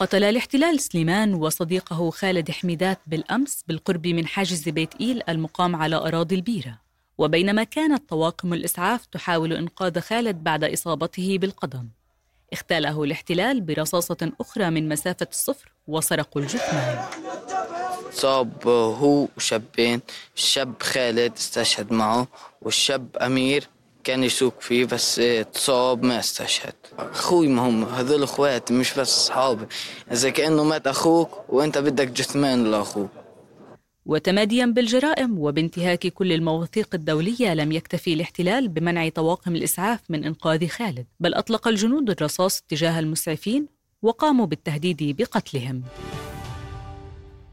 قتل 0.00 0.25
الاحتلال 0.25 0.80
سليمان 0.80 1.35
وصديقه 1.35 2.11
خالد 2.11 2.50
حميدات 2.50 2.99
بالأمس 3.07 3.64
بالقرب 3.69 4.07
من 4.07 4.26
حاجز 4.26 4.69
بيت 4.69 4.95
إيل 5.00 5.23
المقام 5.28 5.76
على 5.76 5.97
أراضي 5.97 6.35
البيرة. 6.35 6.78
وبينما 7.19 7.64
كانت 7.64 8.09
طواقم 8.09 8.54
الإسعاف 8.54 9.07
تحاول 9.07 9.52
إنقاذ 9.52 10.00
خالد 10.00 10.45
بعد 10.45 10.64
إصابته 10.64 11.38
بالقدم. 11.38 11.88
اغتاله 12.54 13.04
الاحتلال 13.04 13.61
برصاصة 13.61 14.33
أخرى 14.40 14.71
من 14.71 14.88
مسافة 14.88 15.26
الصفر 15.30 15.73
وسرقوا 15.87 16.42
الجثمان. 16.42 17.04
صاب 18.12 18.69
هو 18.69 19.28
وشابين 19.37 20.00
الشاب 20.37 20.83
خالد 20.83 21.33
استشهد 21.33 21.92
معه 21.92 22.28
والشاب 22.62 23.16
أمير 23.16 23.69
كان 24.10 24.24
يسوق 24.24 24.60
فيه 24.60 24.84
بس 24.84 25.18
اتصاب 25.18 26.02
ما 26.02 26.18
استشهد. 26.18 26.74
أخوي 26.98 27.48
ما 27.48 27.68
هم 27.68 27.84
هذول 27.84 28.22
اخواتي 28.22 28.74
مش 28.74 28.94
بس 28.94 29.18
اصحابي 29.18 29.66
إذا 30.12 30.30
كأنه 30.30 30.64
مات 30.64 30.86
أخوك 30.86 31.30
وأنت 31.48 31.78
بدك 31.78 32.08
جثمان 32.08 32.70
لأخوك. 32.70 33.10
وتماديا 34.06 34.66
بالجرائم 34.66 35.38
وبانتهاك 35.38 36.06
كل 36.06 36.32
المواثيق 36.32 36.94
الدولية 36.94 37.54
لم 37.54 37.72
يكتفي 37.72 38.12
الاحتلال 38.12 38.68
بمنع 38.68 39.08
طواقم 39.08 39.54
الإسعاف 39.54 40.00
من 40.08 40.24
إنقاذ 40.24 40.68
خالد 40.68 41.06
بل 41.20 41.34
أطلق 41.34 41.68
الجنود 41.68 42.10
الرصاص 42.10 42.62
تجاه 42.68 42.98
المسعفين 42.98 43.66
وقاموا 44.02 44.46
بالتهديد 44.46 45.16
بقتلهم. 45.16 45.82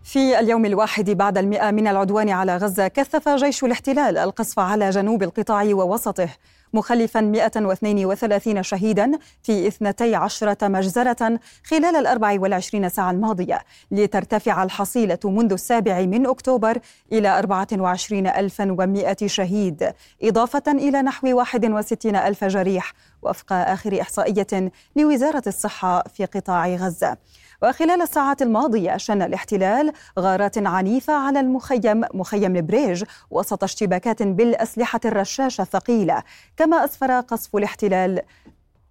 في 0.07 0.39
اليوم 0.39 0.65
الواحد 0.65 1.09
بعد 1.09 1.37
المئة 1.37 1.71
من 1.71 1.87
العدوان 1.87 2.29
على 2.29 2.57
غزة 2.57 2.87
كثف 2.87 3.29
جيش 3.29 3.63
الاحتلال 3.63 4.17
القصف 4.17 4.59
على 4.59 4.89
جنوب 4.89 5.23
القطاع 5.23 5.63
ووسطه 5.63 6.29
مخلفا 6.73 7.21
132 7.21 8.63
شهيدا 8.63 9.11
في 9.43 9.67
12 9.67 10.55
مجزرة 10.61 11.39
خلال 11.63 11.95
ال 11.95 12.07
24 12.07 12.89
ساعة 12.89 13.11
الماضية. 13.11 13.61
لترتفع 13.91 14.63
الحصيلة 14.63 15.19
منذ 15.23 15.53
السابع 15.53 16.01
من 16.01 16.27
أكتوبر 16.27 16.79
إلى 17.11 17.39
24100 17.39 19.15
شهيد 19.25 19.93
إضافة 20.23 20.63
إلى 20.67 21.01
نحو 21.01 21.37
61 21.37 22.15
ألف 22.15 22.43
جريح 22.43 22.93
وفق 23.21 23.53
آخر 23.53 24.01
إحصائية 24.01 24.71
لوزارة 24.95 25.43
الصحة 25.47 26.03
في 26.03 26.25
قطاع 26.25 26.67
غزة. 26.67 27.17
وخلال 27.63 28.01
الساعات 28.01 28.41
الماضية 28.41 28.97
شن 28.97 29.21
الاحتلال 29.21 29.91
غارات 30.19 30.57
عنيفة 30.57 31.13
على 31.13 31.39
المخيم 31.39 32.03
مخيم 32.13 32.55
البريج 32.55 33.03
وسط 33.31 33.63
اشتباكات 33.63 34.23
بالأسلحة 34.23 34.99
الرشاشة 35.05 35.61
الثقيلة. 35.61 36.23
كما 36.57 36.85
أسفر 36.85 37.19
قصف 37.19 37.55
الاحتلال 37.55 38.21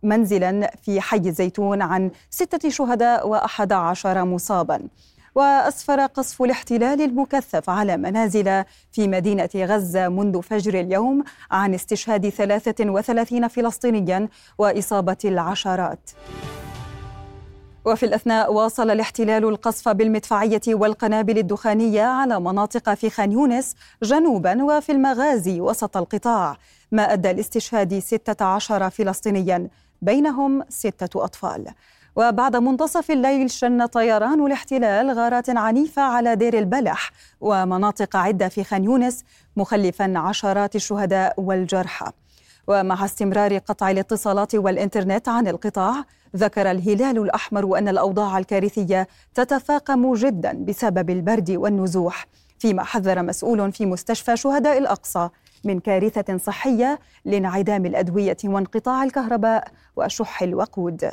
منزلا 0.02 0.72
في 0.82 1.00
حي 1.00 1.16
الزيتون 1.16 1.82
عن 1.82 2.10
ستة 2.30 2.68
شهداء 2.68 3.28
وأحد 3.28 3.72
عشر 3.72 4.24
مصابا. 4.24 4.88
وأسفر 5.34 6.06
قصف 6.06 6.42
الاحتلال 6.42 7.00
المكثف 7.00 7.70
على 7.70 7.96
منازل 7.96 8.64
في 8.92 9.08
مدينة 9.08 9.48
غزة 9.56 10.08
منذ 10.08 10.42
فجر 10.42 10.80
اليوم 10.80 11.24
عن 11.50 11.74
استشهاد 11.74 12.28
33 12.28 13.48
فلسطينيا 13.48 14.28
وإصابة 14.58 15.18
العشرات. 15.24 16.10
وفي 17.86 18.06
الأثناء 18.06 18.52
واصل 18.52 18.90
الاحتلال 18.90 19.44
القصف 19.44 19.88
بالمدفعية 19.88 20.60
والقنابل 20.68 21.38
الدخانية 21.38 22.02
على 22.02 22.40
مناطق 22.40 22.94
في 22.94 23.10
خان 23.10 23.32
يونس 23.32 23.74
جنوبا 24.02 24.64
وفي 24.64 24.92
المغازي 24.92 25.60
وسط 25.60 25.96
القطاع 25.96 26.56
ما 26.92 27.12
أدى 27.12 27.32
لاستشهاد 27.32 27.98
16 27.98 28.90
فلسطينيا 28.90 29.68
بينهم 30.02 30.62
ستة 30.68 31.24
أطفال. 31.24 31.66
وبعد 32.16 32.56
منتصف 32.56 33.10
الليل 33.10 33.50
شن 33.50 33.86
طيران 33.86 34.46
الاحتلال 34.46 35.10
غارات 35.10 35.50
عنيفة 35.50 36.02
على 36.02 36.36
دير 36.36 36.58
البلح 36.58 37.10
ومناطق 37.40 38.16
عدة 38.16 38.48
في 38.48 38.64
خان 38.64 38.84
يونس 38.84 39.24
مخلفا 39.56 40.18
عشرات 40.18 40.76
الشهداء 40.76 41.34
والجرحى. 41.36 42.12
ومع 42.68 43.04
استمرار 43.04 43.58
قطع 43.58 43.90
الاتصالات 43.90 44.54
والإنترنت 44.54 45.28
عن 45.28 45.48
القطاع 45.48 46.04
ذكر 46.36 46.70
الهلال 46.70 47.18
الأحمر 47.18 47.78
أن 47.78 47.88
الأوضاع 47.88 48.38
الكارثية 48.38 49.08
تتفاقم 49.34 50.14
جدا 50.14 50.52
بسبب 50.52 51.10
البرد 51.10 51.50
والنزوح 51.50 52.26
فيما 52.58 52.84
حذر 52.84 53.22
مسؤول 53.22 53.72
في 53.72 53.86
مستشفى 53.86 54.36
شهداء 54.36 54.78
الأقصى 54.78 55.28
من 55.64 55.80
كارثة 55.80 56.38
صحية 56.38 56.98
لانعدام 57.24 57.86
الأدوية 57.86 58.36
وانقطاع 58.44 59.04
الكهرباء 59.04 59.68
وشح 59.96 60.42
الوقود. 60.42 61.10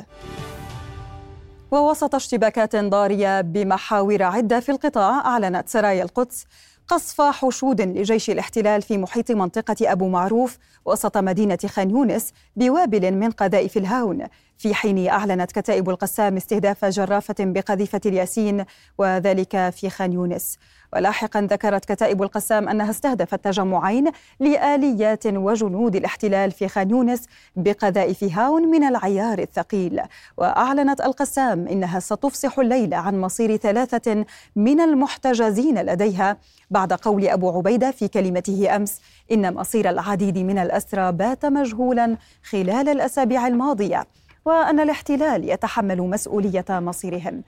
ووسط 1.70 2.14
اشتباكات 2.14 2.76
ضارية 2.76 3.40
بمحاور 3.40 4.22
عدة 4.22 4.60
في 4.60 4.72
القطاع 4.72 5.26
أعلنت 5.26 5.68
سرايا 5.68 6.02
القدس 6.02 6.46
قصف 6.88 7.20
حشود 7.20 7.80
لجيش 7.80 8.30
الاحتلال 8.30 8.82
في 8.82 8.98
محيط 8.98 9.30
منطقة 9.30 9.92
أبو 9.92 10.08
معروف 10.08 10.58
وسط 10.84 11.16
مدينة 11.16 11.58
خان 11.66 11.90
يونس 11.90 12.32
بوابل 12.56 13.12
من 13.14 13.30
قذائف 13.30 13.76
الهاون 13.76 14.26
في 14.58 14.74
حين 14.74 15.08
أعلنت 15.08 15.52
كتائب 15.52 15.90
القسام 15.90 16.36
استهداف 16.36 16.84
جرافة 16.84 17.34
بقذيفة 17.40 18.00
الياسين 18.06 18.64
وذلك 18.98 19.70
في 19.70 19.90
خان 19.90 20.12
يونس. 20.12 20.58
ولاحقا 20.92 21.40
ذكرت 21.40 21.84
كتائب 21.84 22.22
القسام 22.22 22.68
أنها 22.68 22.90
استهدفت 22.90 23.44
تجمعين 23.44 24.10
لآليات 24.40 25.26
وجنود 25.26 25.96
الاحتلال 25.96 26.50
في 26.50 26.68
خان 26.68 26.90
يونس 26.90 27.26
بقذائف 27.56 28.24
هاون 28.24 28.62
من 28.62 28.84
العيار 28.84 29.38
الثقيل. 29.38 30.00
وأعلنت 30.36 31.00
القسام 31.00 31.68
إنها 31.68 32.00
ستفصح 32.00 32.58
الليلة 32.58 32.96
عن 32.96 33.20
مصير 33.20 33.56
ثلاثة 33.56 34.24
من 34.56 34.80
المحتجزين 34.80 35.78
لديها 35.78 36.36
بعد 36.70 36.92
قول 36.92 37.28
أبو 37.28 37.50
عبيدة 37.50 37.90
في 37.90 38.08
كلمته 38.08 38.76
أمس 38.76 39.00
إن 39.32 39.54
مصير 39.54 39.90
العديد 39.90 40.38
من 40.38 40.58
الأسرى 40.58 41.12
بات 41.12 41.46
مجهولا 41.46 42.16
خلال 42.42 42.88
الأسابيع 42.88 43.46
الماضية. 43.46 44.06
وأن 44.44 44.80
الاحتلال 44.80 45.50
يتحمل 45.50 46.00
مسؤولية 46.00 46.64
مصيرهم. 46.70 47.42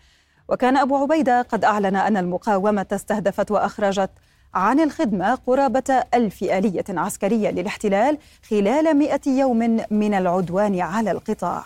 وكان 0.48 0.76
أبو 0.76 0.96
عبيدة 0.96 1.42
قد 1.42 1.64
أعلن 1.64 1.96
أن 1.96 2.16
المقاومة 2.16 2.86
استهدفت 2.92 3.50
وأخرجت 3.50 4.10
عن 4.54 4.80
الخدمة 4.80 5.34
قرابة 5.34 6.04
ألف 6.14 6.42
آلية 6.42 6.84
عسكرية 6.88 7.50
للاحتلال 7.50 8.18
خلال 8.50 8.96
مئة 8.96 9.20
يوم 9.26 9.58
من 9.90 10.14
العدوان 10.14 10.80
على 10.80 11.10
القطاع. 11.10 11.62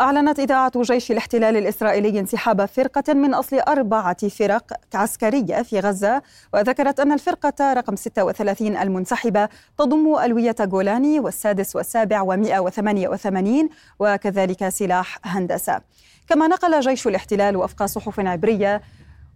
أعلنت 0.00 0.38
إذاعة 0.38 0.72
جيش 0.82 1.10
الاحتلال 1.10 1.56
الإسرائيلي 1.56 2.20
انسحاب 2.20 2.64
فرقة 2.64 3.14
من 3.14 3.34
أصل 3.34 3.58
أربعة 3.58 4.28
فرق 4.28 4.72
عسكرية 4.94 5.62
في 5.62 5.80
غزة 5.80 6.22
وذكرت 6.54 7.00
أن 7.00 7.12
الفرقة 7.12 7.72
رقم 7.72 7.96
36 7.96 8.76
المنسحبة 8.76 9.48
تضم 9.78 10.16
ألوية 10.18 10.54
جولاني 10.60 11.20
والسادس 11.20 11.76
والسابع 11.76 12.24
و188 12.24 13.68
وكذلك 13.98 14.68
سلاح 14.68 15.18
هندسة. 15.24 15.80
كما 16.28 16.46
نقل 16.46 16.80
جيش 16.80 17.06
الاحتلال 17.06 17.56
وفق 17.56 17.84
صحف 17.84 18.20
عبرية 18.20 18.82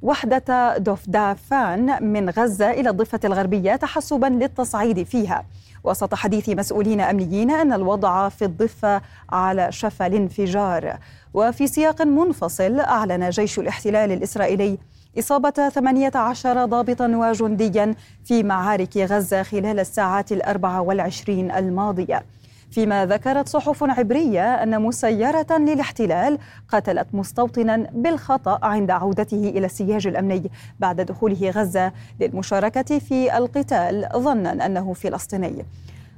وحدة 0.02 0.78
دفدافان 0.78 2.12
من 2.12 2.30
غزة 2.30 2.70
إلى 2.70 2.90
الضفة 2.90 3.20
الغربية 3.24 3.76
تحسبا 3.76 4.26
للتصعيد 4.26 5.02
فيها. 5.02 5.44
وسط 5.88 6.14
حديث 6.14 6.48
مسؤولين 6.48 7.00
أمنيين 7.00 7.50
أن 7.50 7.72
الوضع 7.72 8.28
في 8.28 8.44
الضفة 8.44 9.00
على 9.30 9.72
شفا 9.72 10.06
الانفجار 10.06 10.98
وفي 11.34 11.66
سياق 11.66 12.02
منفصل 12.02 12.80
أعلن 12.80 13.30
جيش 13.30 13.58
الاحتلال 13.58 14.12
الإسرائيلي 14.12 14.78
إصابة 15.18 15.68
18 15.68 16.64
ضابطا 16.64 17.06
وجنديا 17.06 17.94
في 18.24 18.42
معارك 18.42 18.96
غزة 18.96 19.42
خلال 19.42 19.80
الساعات 19.80 20.32
الأربع 20.32 20.80
والعشرين 20.80 21.50
الماضية. 21.50 22.22
فيما 22.70 23.06
ذكرت 23.06 23.48
صحف 23.48 23.84
عبرية 23.84 24.54
أن 24.54 24.82
مسيرة 24.82 25.46
للاحتلال 25.50 26.38
قتلت 26.68 27.06
مستوطنا 27.12 27.86
بالخطأ 27.92 28.58
عند 28.62 28.90
عودته 28.90 29.52
إلى 29.56 29.66
السياج 29.66 30.06
الأمني 30.06 30.50
بعد 30.78 31.00
دخوله 31.00 31.50
غزة 31.50 31.92
للمشاركة 32.20 32.98
في 32.98 33.36
القتال 33.36 34.08
ظنا 34.16 34.66
أنه 34.66 34.92
فلسطيني. 34.92 35.64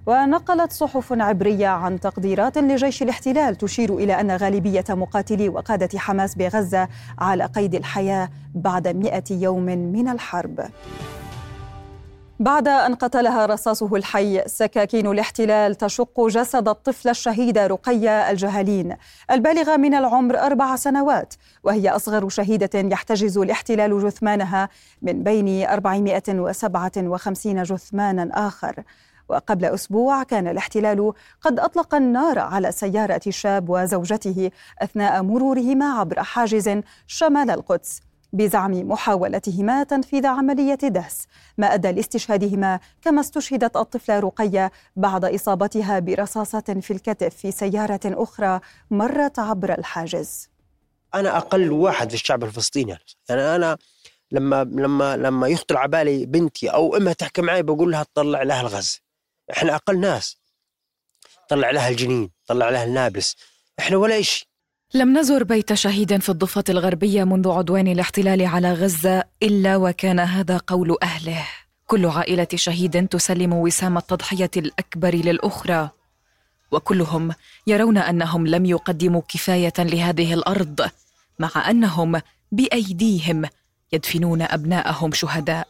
ونقلت 0.06 0.72
صحف 0.72 1.12
عبرية 1.12 1.68
عن 1.68 2.00
تقديرات 2.00 2.58
لجيش 2.58 3.02
الاحتلال 3.02 3.56
تشير 3.56 3.94
إلى 3.94 4.20
أن 4.20 4.30
غالبية 4.30 4.84
مقاتلي 4.90 5.48
وقادة 5.48 5.98
حماس 5.98 6.34
بغزة 6.34 6.88
على 7.18 7.44
قيد 7.44 7.74
الحياة 7.74 8.28
بعد 8.54 8.88
مئة 8.88 9.24
يوم 9.30 9.62
من 9.64 10.08
الحرب. 10.08 10.60
بعد 12.40 12.68
أن 12.68 12.94
قتلها 12.94 13.46
رصاصه 13.46 13.96
الحي 13.96 14.42
سكاكين 14.46 15.06
الاحتلال 15.06 15.74
تشق 15.74 16.26
جسد 16.26 16.68
الطفل 16.68 17.08
الشهيدة 17.08 17.66
رقية 17.66 18.30
الجهالين. 18.30 18.96
البالغة 19.30 19.76
من 19.76 19.94
العمر 19.94 20.38
أربع 20.38 20.76
سنوات 20.76 21.34
وهي 21.64 21.90
أصغر 21.90 22.28
شهيدة 22.28 22.70
يحتجز 22.74 23.38
الاحتلال 23.38 24.06
جثمانها 24.06 24.68
من 25.02 25.22
بين 25.22 25.66
457 25.68 27.62
جثمانا 27.62 28.46
آخر. 28.46 28.82
وقبل 29.28 29.64
أسبوع 29.64 30.22
كان 30.22 30.48
الاحتلال 30.48 31.12
قد 31.40 31.60
أطلق 31.60 31.94
النار 31.94 32.38
على 32.38 32.72
سيارة 32.72 33.20
شاب 33.28 33.70
وزوجته 33.70 34.50
أثناء 34.82 35.22
مرورهما 35.22 35.92
عبر 36.00 36.22
حاجز 36.22 36.80
شمال 37.06 37.50
القدس. 37.50 38.09
بزعم 38.32 38.88
محاولتهما 38.88 39.82
تنفيذ 39.82 40.26
عملية 40.26 40.74
دهس. 40.74 41.26
ما 41.58 41.74
أدى 41.74 41.92
لاستشهادهما 41.92 42.80
كما 43.02 43.20
استشهدت 43.20 43.76
الطفلة 43.76 44.20
رقية 44.20 44.72
بعد 44.96 45.24
إصابتها 45.24 45.98
برصاصة 45.98 46.80
في 46.80 46.92
الكتف 46.92 47.36
في 47.36 47.50
سيارة 47.52 48.00
أخرى 48.04 48.60
مرت 48.90 49.38
عبر 49.38 49.78
الحاجز. 49.78 50.48
أنا 51.14 51.36
أقل 51.36 51.72
واحد 51.72 52.08
في 52.08 52.14
الشعب 52.14 52.44
الفلسطيني. 52.44 52.98
يعني 53.28 53.40
أنا 53.40 53.78
لما 54.32 54.64
لما 54.64 55.16
لما 55.16 55.48
يخطر 55.48 55.76
على 55.76 55.88
بالي 55.88 56.26
بنتي 56.26 56.68
أو 56.68 56.96
أمها 56.96 57.12
تحكي 57.12 57.42
معي 57.42 57.62
بقول 57.62 57.90
لها 57.92 58.02
تطلع 58.02 58.42
لها 58.42 58.60
الغز 58.60 59.00
إحنا 59.50 59.74
أقل 59.74 60.00
ناس. 60.00 60.36
طلع 61.48 61.70
لها 61.70 61.88
الجنين 61.88 62.30
طلع 62.46 62.70
لها 62.70 62.84
النابلس. 62.84 63.36
إحنا 63.78 63.96
ولا 63.96 64.22
شيء. 64.22 64.49
لم 64.94 65.18
نزر 65.18 65.44
بيت 65.44 65.72
شهيد 65.72 66.20
في 66.20 66.28
الضفة 66.28 66.64
الغربية 66.68 67.24
منذ 67.24 67.48
عدوان 67.50 67.88
الاحتلال 67.88 68.46
على 68.46 68.72
غزة 68.72 69.24
إلا 69.42 69.76
وكان 69.76 70.20
هذا 70.20 70.56
قول 70.66 70.96
أهله. 71.02 71.46
كل 71.86 72.06
عائلة 72.06 72.48
شهيد 72.54 73.08
تسلم 73.08 73.52
وسام 73.52 73.98
التضحية 73.98 74.50
الأكبر 74.56 75.14
للأخرى. 75.14 75.90
وكلهم 76.70 77.34
يرون 77.66 77.98
أنهم 77.98 78.46
لم 78.46 78.66
يقدموا 78.66 79.22
كفاية 79.28 79.72
لهذه 79.78 80.34
الأرض 80.34 80.90
مع 81.38 81.70
أنهم 81.70 82.20
بأيديهم 82.52 83.44
يدفنون 83.92 84.42
أبناءهم 84.42 85.12
شهداء. 85.12 85.68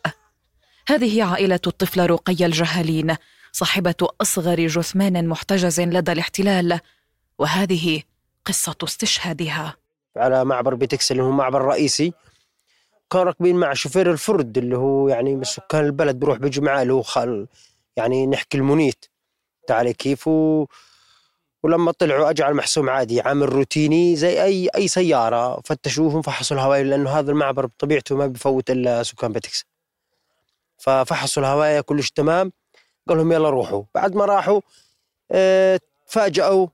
هذه 0.88 1.24
عائلة 1.24 1.61
الطفلة 1.66 2.10
رقية 2.10 2.46
الجهالين 2.46 3.16
صاحبة 3.52 4.09
أصغر 4.20 4.66
جثمان 4.66 5.28
محتجز 5.28 5.80
لدى 5.80 6.12
الاحتلال 6.12 6.80
وهذه 7.38 8.02
قصة 8.44 8.76
استشهادها. 8.85 9.76
على 10.16 10.44
معبر 10.44 10.74
بيت 10.74 10.97
إكسا 10.97 11.12
اللي 11.12 11.22
هو 11.22 11.31
معبر 11.31 11.62
رئيسي. 11.62 12.12
كانوا 13.11 13.26
راكبين 13.26 13.57
مع 13.57 13.72
شوفير 13.72 14.11
الفورد 14.10 14.58
اللي 14.59 14.76
هو 14.76 15.09
يعني 15.09 15.37
من 15.37 15.44
سكان 15.44 15.85
البلد 15.85 16.18
بروح 16.18 16.38
بيجي 16.38 16.61
معاه 16.61 16.83
اللي 16.83 16.92
هو 16.92 17.03
خال 17.03 17.46
يعني 17.96 18.26
نحكي 18.26 18.59
المنيت. 18.59 19.05
تعالي 19.66 19.92
كيف؟ 19.92 20.29
و... 20.29 20.66
ولما 21.62 21.92
طلعوا 21.92 22.31
اجى 22.31 22.42
على 22.42 22.53
المحسوم 22.53 22.90
عادي 22.90 23.20
عامل 23.20 23.53
روتيني 23.53 24.16
زي 24.16 24.42
اي 24.44 24.68
أي 24.76 24.88
سيارة. 24.88 25.61
فتشوهم 25.64 26.22
فحصوا 26.22 26.57
الهوايا 26.56 26.82
لأنه 26.83 27.11
هذا 27.11 27.31
المعبر 27.31 27.66
بطبيعته 27.66 28.16
ما 28.16 28.26
بفوت 28.26 28.70
إلا 28.70 29.03
سكان 29.03 29.33
بيت 29.32 29.52
إكسا 29.52 29.64
ففحصوا 30.79 31.42
الهوايه 31.42 31.81
كلش 31.81 32.11
تمام. 32.11 32.53
قال 33.09 33.18
لهم 33.18 33.33
يلا 33.33 33.50
روحوا. 33.50 33.83
بعد 33.94 34.14
ما 34.14 34.24
راحوا 34.24 34.61
آه 35.31 35.81
تفاجئوا 36.07 36.66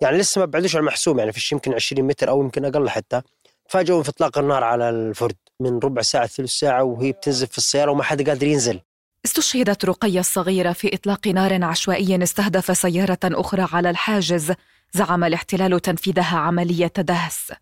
يعني 0.00 0.18
لسه 0.18 0.38
ما 0.38 0.44
بعدوش 0.44 0.76
على 0.76 0.80
المحسوم 0.80 1.18
يعني 1.18 1.32
فيش 1.32 1.52
يمكن 1.52 1.74
20 1.74 2.06
متر 2.06 2.28
أو 2.28 2.42
يمكن 2.42 2.64
أقل 2.64 2.88
حتى. 2.90 3.22
تفاجئوا 3.68 4.02
في 4.02 4.08
إطلاق 4.08 4.38
النار 4.38 4.64
على 4.64 4.90
الفرد 4.90 5.36
من 5.60 5.78
ربع 5.78 6.02
ساعة 6.02 6.26
ثلث 6.26 6.50
ساعة 6.50 6.84
وهي 6.84 7.12
بتنزف 7.12 7.50
في 7.50 7.58
السيارة 7.58 7.90
وما 7.90 8.02
حد 8.02 8.28
قادر 8.28 8.46
ينزل. 8.46 8.80
استشهدت 9.24 9.84
رقية 9.84 10.20
الصغيرة 10.20 10.72
في 10.72 10.94
إطلاق 10.94 11.26
نار 11.26 11.64
عشوائي 11.64 12.22
استهدف 12.22 12.78
سيارة 12.78 13.18
أخرى 13.24 13.68
على 13.72 13.90
الحاجز. 13.90 14.52
زعم 14.92 15.24
الاحتلال 15.24 15.80
تنفيذها 15.80 16.36
عملية 16.38 16.92
دهس. 16.98 17.52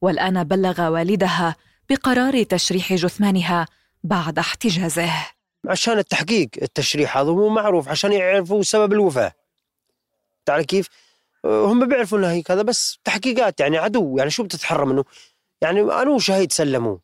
والآن 0.00 0.44
بلغ 0.44 0.88
والدها 0.88 1.56
بقرار 1.90 2.42
تشريح 2.42 2.92
جثمانها 2.92 3.66
بعد 4.04 4.38
احتجازه. 4.38 5.10
عشان 5.68 5.98
التحقيق 5.98 6.48
التشريح 6.62 7.16
هذا 7.16 7.30
مو 7.30 7.48
معروف 7.48 7.88
عشان 7.88 8.12
يعرفوا 8.12 8.62
سبب 8.62 8.92
الوفاة. 8.92 9.32
تعرف 10.46 10.66
كيف؟ 10.66 10.88
هم 11.44 11.88
بيعرفوا 11.88 12.18
انها 12.18 12.32
هيك 12.32 12.50
هذا 12.50 12.62
بس 12.62 12.98
تحقيقات 13.04 13.60
يعني 13.60 13.78
عدو 13.78 14.16
يعني 14.18 14.30
شو 14.30 14.42
بتتحرى 14.42 14.86
منه 14.86 15.04
يعني 15.60 15.80
أنا 15.80 16.10
وشهيد 16.10 16.52
سلموا 16.52 16.98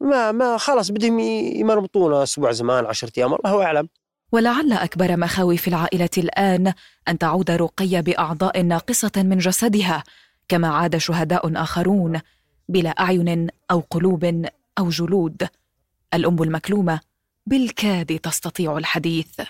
ما 0.00 0.32
ما 0.32 0.56
خلاص 0.56 0.90
بدهم 0.90 1.18
يمرمطونا 1.18 2.22
أسبوع 2.22 2.52
زمان 2.52 2.86
عشرة 2.86 3.12
أيام 3.18 3.34
الله 3.34 3.62
أعلم. 3.62 3.88
ولعل 4.32 4.72
أكبر 4.72 5.16
مخاوف 5.16 5.68
العائلة 5.68 6.10
الآن 6.18 6.72
أن 7.08 7.18
تعود 7.18 7.50
رقيه 7.50 8.00
بأعضاء 8.00 8.62
ناقصة 8.62 9.12
من 9.16 9.38
جسدها 9.38 10.04
كما 10.48 10.68
عاد 10.68 10.96
شهداء 10.96 11.62
آخرون 11.62 12.20
بلا 12.68 12.90
أعين 12.90 13.48
أو 13.70 13.82
قلوب 13.90 14.46
أو 14.78 14.88
جلود. 14.88 15.48
الأم 16.14 16.42
المكلومة 16.42 17.00
بالكاد 17.46 18.18
تستطيع 18.18 18.78
الحديث. 18.78 19.40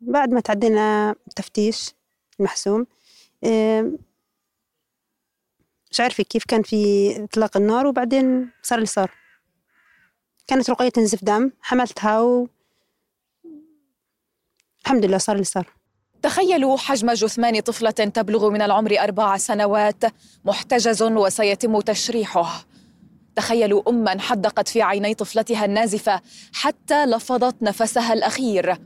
بعد 0.00 0.30
ما 0.30 0.40
تعدينا 0.40 1.14
تفتيش 1.36 1.94
المحسوم 2.40 2.86
مش 5.90 6.00
عارفة 6.00 6.24
كيف 6.24 6.44
كان 6.44 6.62
في 6.62 7.12
إطلاق 7.24 7.56
النار 7.56 7.86
وبعدين 7.86 8.50
صار 8.62 8.78
اللي 8.78 8.86
صار. 8.86 9.10
كانت 10.46 10.70
رقية 10.70 10.88
تنزف 10.88 11.24
دم 11.24 11.50
حملتها 11.62 12.20
و 12.20 12.48
الحمد 14.84 15.04
لله 15.04 15.18
صار 15.18 15.36
اللي 15.36 15.44
صار. 15.44 15.72
تخيلوا 16.22 16.76
حجم 16.76 17.12
جثمان 17.12 17.60
طفلة 17.60 17.90
تبلغ 17.90 18.50
من 18.50 18.62
العمر 18.62 18.98
أربع 18.98 19.36
سنوات 19.36 20.04
محتجز 20.44 21.02
وسيتم 21.02 21.80
تشريحه. 21.80 22.66
تخيلوا 23.36 23.90
أما 23.90 24.20
حدقت 24.20 24.68
في 24.68 24.82
عيني 24.82 25.14
طفلتها 25.14 25.64
النازفة 25.64 26.20
حتى 26.52 27.06
لفظت 27.06 27.62
نفسها 27.62 28.12
الأخير. 28.12 28.76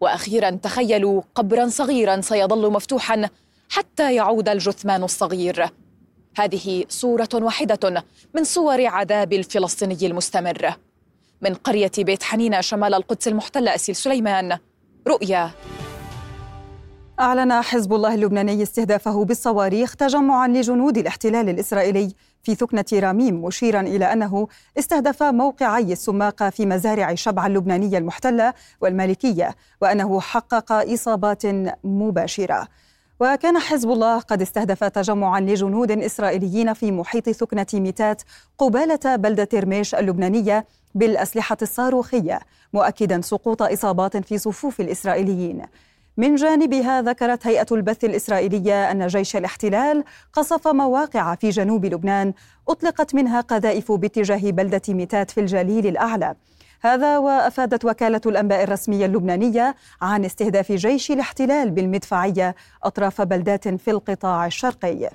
وأخيرا 0.00 0.50
تخيلوا 0.50 1.22
قبرا 1.34 1.68
صغيرا 1.68 2.20
سيظل 2.20 2.72
مفتوحا 2.72 3.28
حتى 3.68 4.14
يعود 4.14 4.48
الجثمان 4.48 5.02
الصغير. 5.02 5.70
هذه 6.38 6.84
صورة 6.88 7.28
واحدة 7.34 8.04
من 8.34 8.44
صور 8.44 8.86
عذاب 8.86 9.32
الفلسطيني 9.32 10.06
المستمر. 10.06 10.74
من 11.42 11.54
قرية 11.54 11.90
بيت 11.98 12.22
حنينة 12.22 12.60
شمال 12.60 12.94
القدس 12.94 13.28
المحتلة 13.28 13.74
أسيل 13.74 13.96
سليمان 13.96 14.58
رؤيا. 15.08 15.50
أعلن 17.20 17.52
حزب 17.52 17.94
الله 17.94 18.14
اللبناني 18.14 18.62
استهدافه 18.62 19.24
بالصواريخ 19.24 19.96
تجمعا 19.96 20.48
لجنود 20.48 20.98
الاحتلال 20.98 21.48
الإسرائيلي. 21.48 22.14
في 22.42 22.54
ثكنة 22.54 22.84
راميم 22.92 23.44
مشيرا 23.44 23.80
إلى 23.80 24.12
أنه 24.12 24.48
استهدف 24.78 25.22
موقعي 25.22 25.92
السماقة 25.92 26.50
في 26.50 26.66
مزارع 26.66 27.14
شبع 27.14 27.46
اللبنانية 27.46 27.98
المحتلة 27.98 28.54
والمالكية 28.80 29.54
وأنه 29.82 30.20
حقق 30.20 30.72
إصابات 30.72 31.42
مباشرة. 31.84 32.68
وكان 33.20 33.58
حزب 33.58 33.90
الله 33.90 34.18
قد 34.18 34.42
استهدف 34.42 34.84
تجمعا 34.84 35.40
لجنود 35.40 35.90
إسرائيليين 35.90 36.72
في 36.72 36.92
محيط 36.92 37.30
ثكنة 37.30 37.66
ميتات 37.74 38.22
قبالة 38.58 39.16
بلدة 39.16 39.48
رميش 39.54 39.94
اللبنانية 39.94 40.66
بالأسلحة 40.94 41.56
الصاروخية 41.62 42.40
مؤكدا 42.72 43.20
سقوط 43.20 43.62
إصابات 43.62 44.16
في 44.16 44.38
صفوف 44.38 44.80
الإسرائيليين. 44.80 45.62
من 46.16 46.34
جانبها 46.34 47.02
ذكرت 47.02 47.46
هيئة 47.46 47.66
البث 47.72 48.04
الإسرائيلية 48.04 48.90
أن 48.90 49.06
جيش 49.06 49.36
الاحتلال 49.36 50.04
قصف 50.32 50.68
مواقع 50.68 51.34
في 51.34 51.50
جنوب 51.50 51.84
لبنان 51.86 52.32
أطلقت 52.68 53.14
منها 53.14 53.40
قذائف 53.40 53.92
باتجاه 53.92 54.50
بلدة 54.50 54.82
ميتات 54.88 55.30
في 55.30 55.40
الجليل 55.40 55.86
الأعلى. 55.86 56.34
هذا 56.80 57.18
وأفادت 57.18 57.84
وكالة 57.84 58.20
الأنباء 58.26 58.62
الرسمية 58.64 59.06
اللبنانية 59.06 59.74
عن 60.02 60.24
استهداف 60.24 60.72
جيش 60.72 61.10
الاحتلال 61.10 61.70
بالمدفعية 61.70 62.54
أطراف 62.82 63.20
بلدات 63.22 63.68
في 63.68 63.90
القطاع 63.90 64.46
الشرقي. 64.46 65.10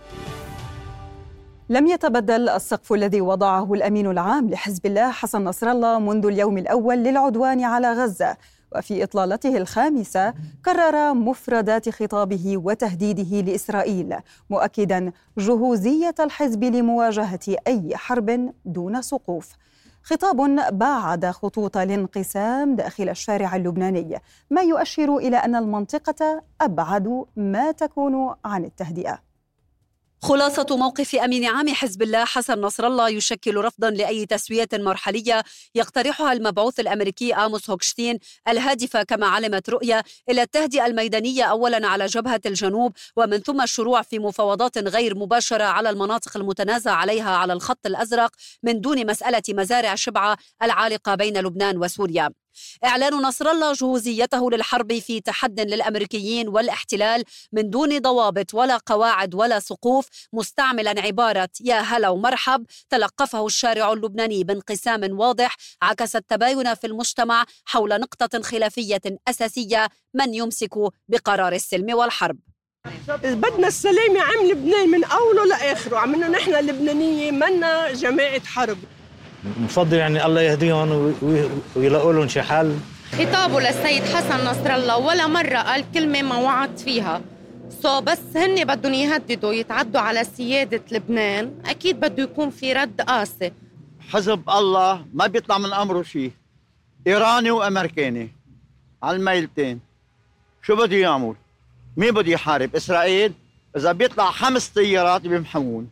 لم 1.70 1.88
يتبدل 1.88 2.50
السقف 2.50 2.94
الذي 2.94 3.22
وضعه 3.22 3.74
الأمين 3.74 4.08
العام 4.08 4.50
لحزب 4.50 4.86
الله 4.86 5.12
حسن 5.12 5.44
نصر 5.44 5.72
الله 5.72 6.00
منذ 6.00 6.26
اليوم 6.26 6.58
الأول 6.58 6.98
للعدوان 6.98 7.64
على 7.64 7.94
غزة 7.94 8.38
وفي 8.76 9.04
إطلالته 9.04 9.58
الخامسة 9.58 10.34
كرر 10.66 11.14
مفردات 11.14 11.90
خطابه 11.90 12.58
وتهديده 12.58 13.42
لإسرائيل 13.52 14.16
مؤكدا 14.50 15.12
جهوزية 15.38 16.16
الحزب 16.20 16.64
لمواجهة 16.64 17.56
أي 17.68 17.98
حرب 17.98 18.54
دون 18.66 19.02
سقوف 19.02 19.50
خطاب 20.06 20.38
باعد 20.78 21.26
خطوط 21.26 21.78
الانقسام 21.78 22.76
داخل 22.76 23.10
الشارع 23.10 23.56
اللبناني 23.56 24.22
ما 24.50 24.62
يؤشر 24.62 25.18
إلى 25.18 25.38
أن 25.38 25.56
المنطقة 25.56 26.44
أبعد 26.62 27.26
ما 27.36 27.72
تكون 27.72 28.36
عن 28.46 28.66
التهدئة. 28.66 29.20
خلاصة 30.24 30.66
موقف 30.72 31.16
أمين 31.16 31.46
عام 31.46 31.70
حزب 31.74 32.02
الله 32.02 32.26
حسن 32.26 32.62
نصر 32.62 32.88
الله 32.88 33.10
يشكل 33.10 33.58
رفضا 33.58 33.90
لأي 33.90 34.26
تسوية 34.26 34.68
مرحلية 34.74 35.44
يقترحها 35.76 36.34
المبعوث 36.34 36.80
الأمريكي 36.80 37.34
آموس 37.36 37.70
هوكشتين 37.70 38.20
الهادفة 38.48 39.04
كما 39.04 39.28
علمت 39.28 39.70
رؤية 39.70 40.04
إلى 40.30 40.42
التهدئة 40.42 40.86
الميدانية 40.86 41.44
أولا 41.44 41.88
على 41.88 42.06
جبهة 42.06 42.42
الجنوب 42.46 42.94
ومن 43.16 43.38
ثم 43.38 43.62
الشروع 43.62 44.02
في 44.02 44.20
مفاوضات 44.20 44.78
غير 44.78 45.16
مباشرة 45.16 45.64
على 45.64 45.90
المناطق 45.90 46.38
المتنازع 46.38 46.92
عليها 46.92 47.30
على 47.36 47.54
الخط 47.54 47.86
الأزرق 47.86 48.32
من 48.64 48.82
دون 48.82 49.06
مسألة 49.08 49.44
مزارع 49.50 49.96
شبعة 49.96 50.38
العالقة 50.64 51.16
بين 51.16 51.38
لبنان 51.38 51.78
وسوريا. 51.78 52.43
إعلان 52.86 53.14
نصر 53.14 53.52
الله 53.52 53.74
جهوزيته 53.74 54.52
للحرب 54.52 55.00
في 55.00 55.22
تحد 55.22 55.60
للأمريكيين 55.60 56.48
والاحتلال 56.48 57.24
من 57.52 57.70
دون 57.70 58.00
ضوابط 58.00 58.54
ولا 58.54 58.78
قواعد 58.78 59.36
ولا 59.36 59.60
سقوف 59.60 60.08
مستعملا 60.34 61.02
عبارة 61.02 61.50
يا 61.62 61.80
هلا 61.80 62.10
ومرحب 62.10 62.66
تلقفه 62.90 63.46
الشارع 63.46 63.94
اللبناني 63.94 64.44
بانقسام 64.44 65.20
واضح 65.20 65.56
عكس 65.82 66.16
التباين 66.16 66.74
في 66.74 66.88
المجتمع 66.88 67.46
حول 67.66 68.00
نقطة 68.00 68.42
خلافية 68.42 69.02
أساسية 69.28 69.90
من 70.14 70.34
يمسك 70.34 70.78
بقرار 71.08 71.54
السلم 71.54 71.94
والحرب. 71.96 72.38
بدنا 73.24 73.68
السلام 73.68 74.16
يا 74.16 74.22
عم 74.22 74.48
لبنان 74.52 74.90
من 74.90 75.04
أوله 75.04 75.46
لآخره 75.46 75.98
عملنا 75.98 76.28
نحن 76.28 76.56
اللبنانيه 76.56 77.32
منا 77.32 77.92
جماعة 77.94 78.46
حرب. 78.46 78.78
بفضل 79.44 79.98
يعني 79.98 80.26
الله 80.26 80.42
يهديهم 80.42 81.14
ويلاقوا 81.76 82.14
لهم 82.14 82.28
شي 82.28 82.42
حل. 82.42 82.76
خطابه 83.12 83.60
للسيد 83.60 84.04
حسن 84.04 84.46
نصر 84.46 84.76
الله 84.76 84.98
ولا 84.98 85.28
مرة 85.28 85.58
قال 85.58 85.92
كلمة 85.94 86.22
ما 86.22 86.36
وعد 86.38 86.78
فيها. 86.78 87.22
سو 87.82 88.02
بس 88.02 88.20
هن 88.36 88.64
بدهم 88.64 88.94
يهددوا 88.94 89.54
يتعدوا 89.54 90.02
على 90.02 90.24
سيادة 90.24 90.82
لبنان. 90.92 91.52
أكيد 91.66 92.00
بده 92.00 92.24
يكون 92.24 92.50
في 92.50 92.74
رد 92.74 93.02
قاسي. 93.02 93.52
حزب 94.10 94.50
الله 94.50 95.06
ما 95.14 95.28
بيطلع 95.28 95.58
من 95.58 95.74
أمره 95.74 96.04
شيء 96.04 96.32
إيراني 97.08 97.52
وأمريكاني. 97.52 98.30
على 99.04 99.18
الميلتين. 99.18 99.80
شو 100.62 100.76
بده 100.76 100.96
يعمل؟ 100.96 101.36
مين 101.98 102.12
بده 102.12 102.32
يحارب؟ 102.32 102.76
إسرائيل؟ 102.76 103.34
إذا 103.78 103.92
بيطلع 103.92 104.32
خمس 104.32 104.68
طيارات 104.68 105.22
بيمحون. 105.22 105.90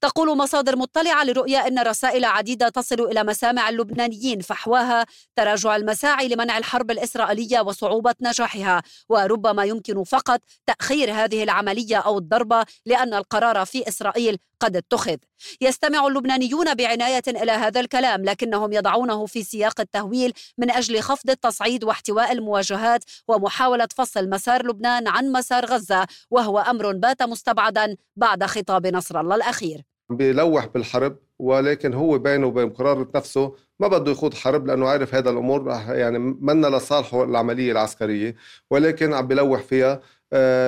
تقول 0.00 0.36
مصادر 0.36 0.76
مطلعة 0.76 1.24
لرؤية 1.24 1.66
أن 1.66 1.78
رسائل 1.78 2.24
عديدة 2.24 2.68
تصل 2.68 3.00
إلى 3.00 3.24
مسامع 3.24 3.68
اللبنانيين 3.68 4.40
فحواها 4.40 5.06
تراجع 5.36 5.76
المساعي 5.76 6.28
لمنع 6.28 6.58
الحرب 6.58 6.90
الإسرائيلية 6.90 7.60
وصعوبة 7.60 8.14
نجاحها. 8.22 8.82
وربما 9.08 9.64
يمكن 9.64 10.04
فقط 10.04 10.40
تأخير 10.66 11.12
هذه 11.12 11.42
العملية 11.42 11.96
أو 11.96 12.18
الضربة 12.18 12.64
لأن 12.86 13.14
القرار 13.14 13.64
في 13.66 13.88
إسرائيل 13.88 14.38
قد 14.60 14.76
اتخذ. 14.76 15.16
يستمع 15.60 16.06
اللبنانيون 16.06 16.74
بعناية 16.74 17.22
إلى 17.28 17.52
هذا 17.52 17.80
الكلام 17.80 18.24
لكنهم 18.24 18.72
يضعونه 18.72 19.26
في 19.26 19.42
سياق 19.42 19.80
التهويل 19.80 20.32
من 20.58 20.70
أجل 20.70 21.00
خفض 21.00 21.30
التصعيد 21.30 21.84
واحتواء 21.84 22.32
المواجهات 22.32 23.04
ومحاولة 23.28 23.88
فصل 23.96 24.28
مسار 24.30 24.66
لبنان 24.66 25.08
عن 25.08 25.32
مسار 25.32 25.64
غزة 25.66 26.06
وهو 26.30 26.58
أمر 26.58 26.92
بات 26.92 27.22
مستبعدا 27.22 27.96
بعد 28.16 28.44
خطاب 28.44 28.86
نصر 28.86 29.20
الله 29.20 29.34
الأخير. 29.34 29.82
بيلوح 30.10 30.66
بالحرب 30.66 31.18
ولكن 31.38 31.94
هو 31.94 32.18
بينه 32.18 32.46
وبين 32.46 32.70
قرارة 32.70 33.08
نفسه 33.14 33.54
ما 33.80 33.88
بده 33.88 34.12
يخوض 34.12 34.34
حرب 34.34 34.66
لأنه 34.66 34.88
عارف 34.88 35.14
هذا 35.14 35.30
الأمور 35.30 35.70
يعني 35.88 36.18
منا 36.18 36.66
لصالحه 36.66 37.24
العملية 37.24 37.72
العسكرية 37.72 38.34
ولكن 38.70 39.12
عم 39.14 39.26
بيلوح 39.26 39.62
فيها. 39.62 40.00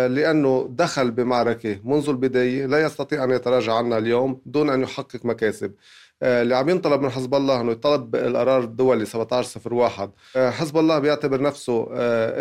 لأنه 0.06 0.66
دخل 0.70 1.10
بمعركة 1.10 1.80
منذ 1.84 2.08
البداية 2.08 2.66
لا 2.66 2.80
يستطيع 2.82 3.24
أن 3.24 3.30
يتراجع 3.30 3.74
عنها 3.74 3.98
اليوم 3.98 4.40
دون 4.46 4.70
أن 4.70 4.82
يحقق 4.82 5.24
مكاسب. 5.24 5.72
آه، 6.22 6.42
اللي 6.42 6.56
عم 6.56 6.68
ينطلب 6.68 7.00
من 7.00 7.10
حزب 7.10 7.34
الله 7.34 7.60
إنه 7.60 7.72
يطلب 7.72 8.16
القرار 8.16 8.64
الدولي 8.64 9.02
1701 9.02 10.10
آه، 10.36 10.50
حزب 10.50 10.78
الله 10.78 10.98
بيعتبر 10.98 11.42
نفسه 11.42 11.88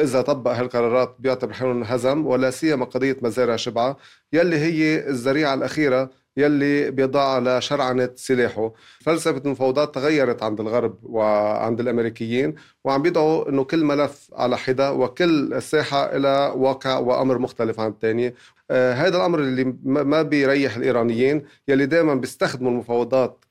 إذا 0.03 0.21
طبق 0.21 0.51
هالقرارات 0.51 1.15
بيعتبر 1.19 1.53
حاله 1.53 1.71
انهزم 1.71 2.25
ولا 2.25 2.49
سيما 2.51 2.86
قضية 2.86 3.17
مزارع 3.21 3.55
شبعة 3.55 3.97
يلي 4.34 4.58
هي 4.58 5.08
الذريعة 5.10 5.53
الأخيرة 5.53 6.10
يلي 6.37 6.91
بيضع 6.91 7.39
لشرعنة 7.39 8.09
سلاحه. 8.15 8.73
فلسفة 9.01 9.41
المفاوضات 9.45 9.95
تغيرت 9.95 10.43
عند 10.43 10.59
الغرب 10.59 10.97
وعند 11.03 11.79
الأمريكيين 11.79 12.55
وعم 12.83 13.01
بيدعوا 13.01 13.49
أنه 13.49 13.63
كل 13.63 13.83
ملف 13.83 14.29
على 14.33 14.57
حدة 14.57 14.93
وكل 14.93 15.61
ساحة 15.61 16.15
إلى 16.15 16.53
واقع 16.55 16.97
وأمر 16.97 17.37
مختلف 17.37 17.79
عن 17.79 17.89
الثاني 17.89 18.35
آه 18.71 18.93
هذا 18.93 19.17
الأمر 19.17 19.39
اللي 19.39 19.75
ما 19.83 20.21
بيريح 20.21 20.75
الإيرانيين 20.75 21.45
يلي 21.67 21.85
دائما 21.85 22.15
بيستخدموا 22.15 22.71
المفاوضات 22.71 23.43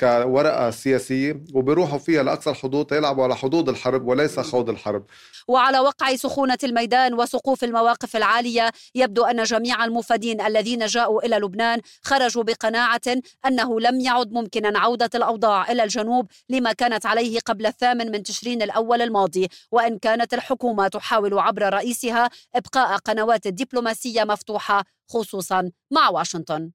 كورقة 0.00 0.70
سياسية 0.70 1.42
وبيروحوا 1.54 1.98
فيها 1.98 2.22
لاقصى 2.22 2.50
الحدود 2.50 2.92
يلعبوا 2.92 3.24
على 3.24 3.36
حدود 3.36 3.68
الحرب 3.68 4.06
وليس 4.06 4.40
خوض 4.40 4.70
الحرب. 4.70 5.04
وعلى 5.48 5.78
وقع 5.78 6.16
سخونة 6.16 6.58
الميدان 6.64 7.14
وسقوف 7.14 7.64
المواقف 7.64 8.16
العالية 8.16 8.70
يبدو 8.94 9.24
أن 9.24 9.42
جميع 9.42 9.84
المفادين 9.84 10.40
الذين 10.40 10.86
جاءوا 10.86 11.26
إلى 11.26 11.36
لبنان 11.36 11.80
خرجوا 12.02 12.42
بقناعة 12.42 13.00
أنه 13.46 13.80
لم 13.80 14.00
يعد 14.00 14.32
ممكنا 14.32 14.78
عودة 14.78 15.10
الأوضاع 15.14 15.70
إلى 15.70 15.82
الجنوب 15.84 16.26
لما 16.48 16.72
كانت 16.72 17.06
عليه 17.06 17.38
قبل 17.40 17.66
الثامن 17.66 18.10
من 18.10 18.22
تشرين 18.22 18.62
الأول 18.62 19.02
الماضي. 19.02 19.48
وإن 19.72 19.98
كانت 19.98 20.34
الحكومة 20.34 20.88
تحاول 20.88 21.38
عبر 21.38 21.74
رئيسها 21.74 22.30
إبقاء 22.54 22.96
قنوات 22.96 23.46
الدبلوماسية 23.46 24.24
مفتوحة 24.24 24.84
خصوصا 25.08 25.70
مع 25.90 26.08
واشنطن. 26.08 26.70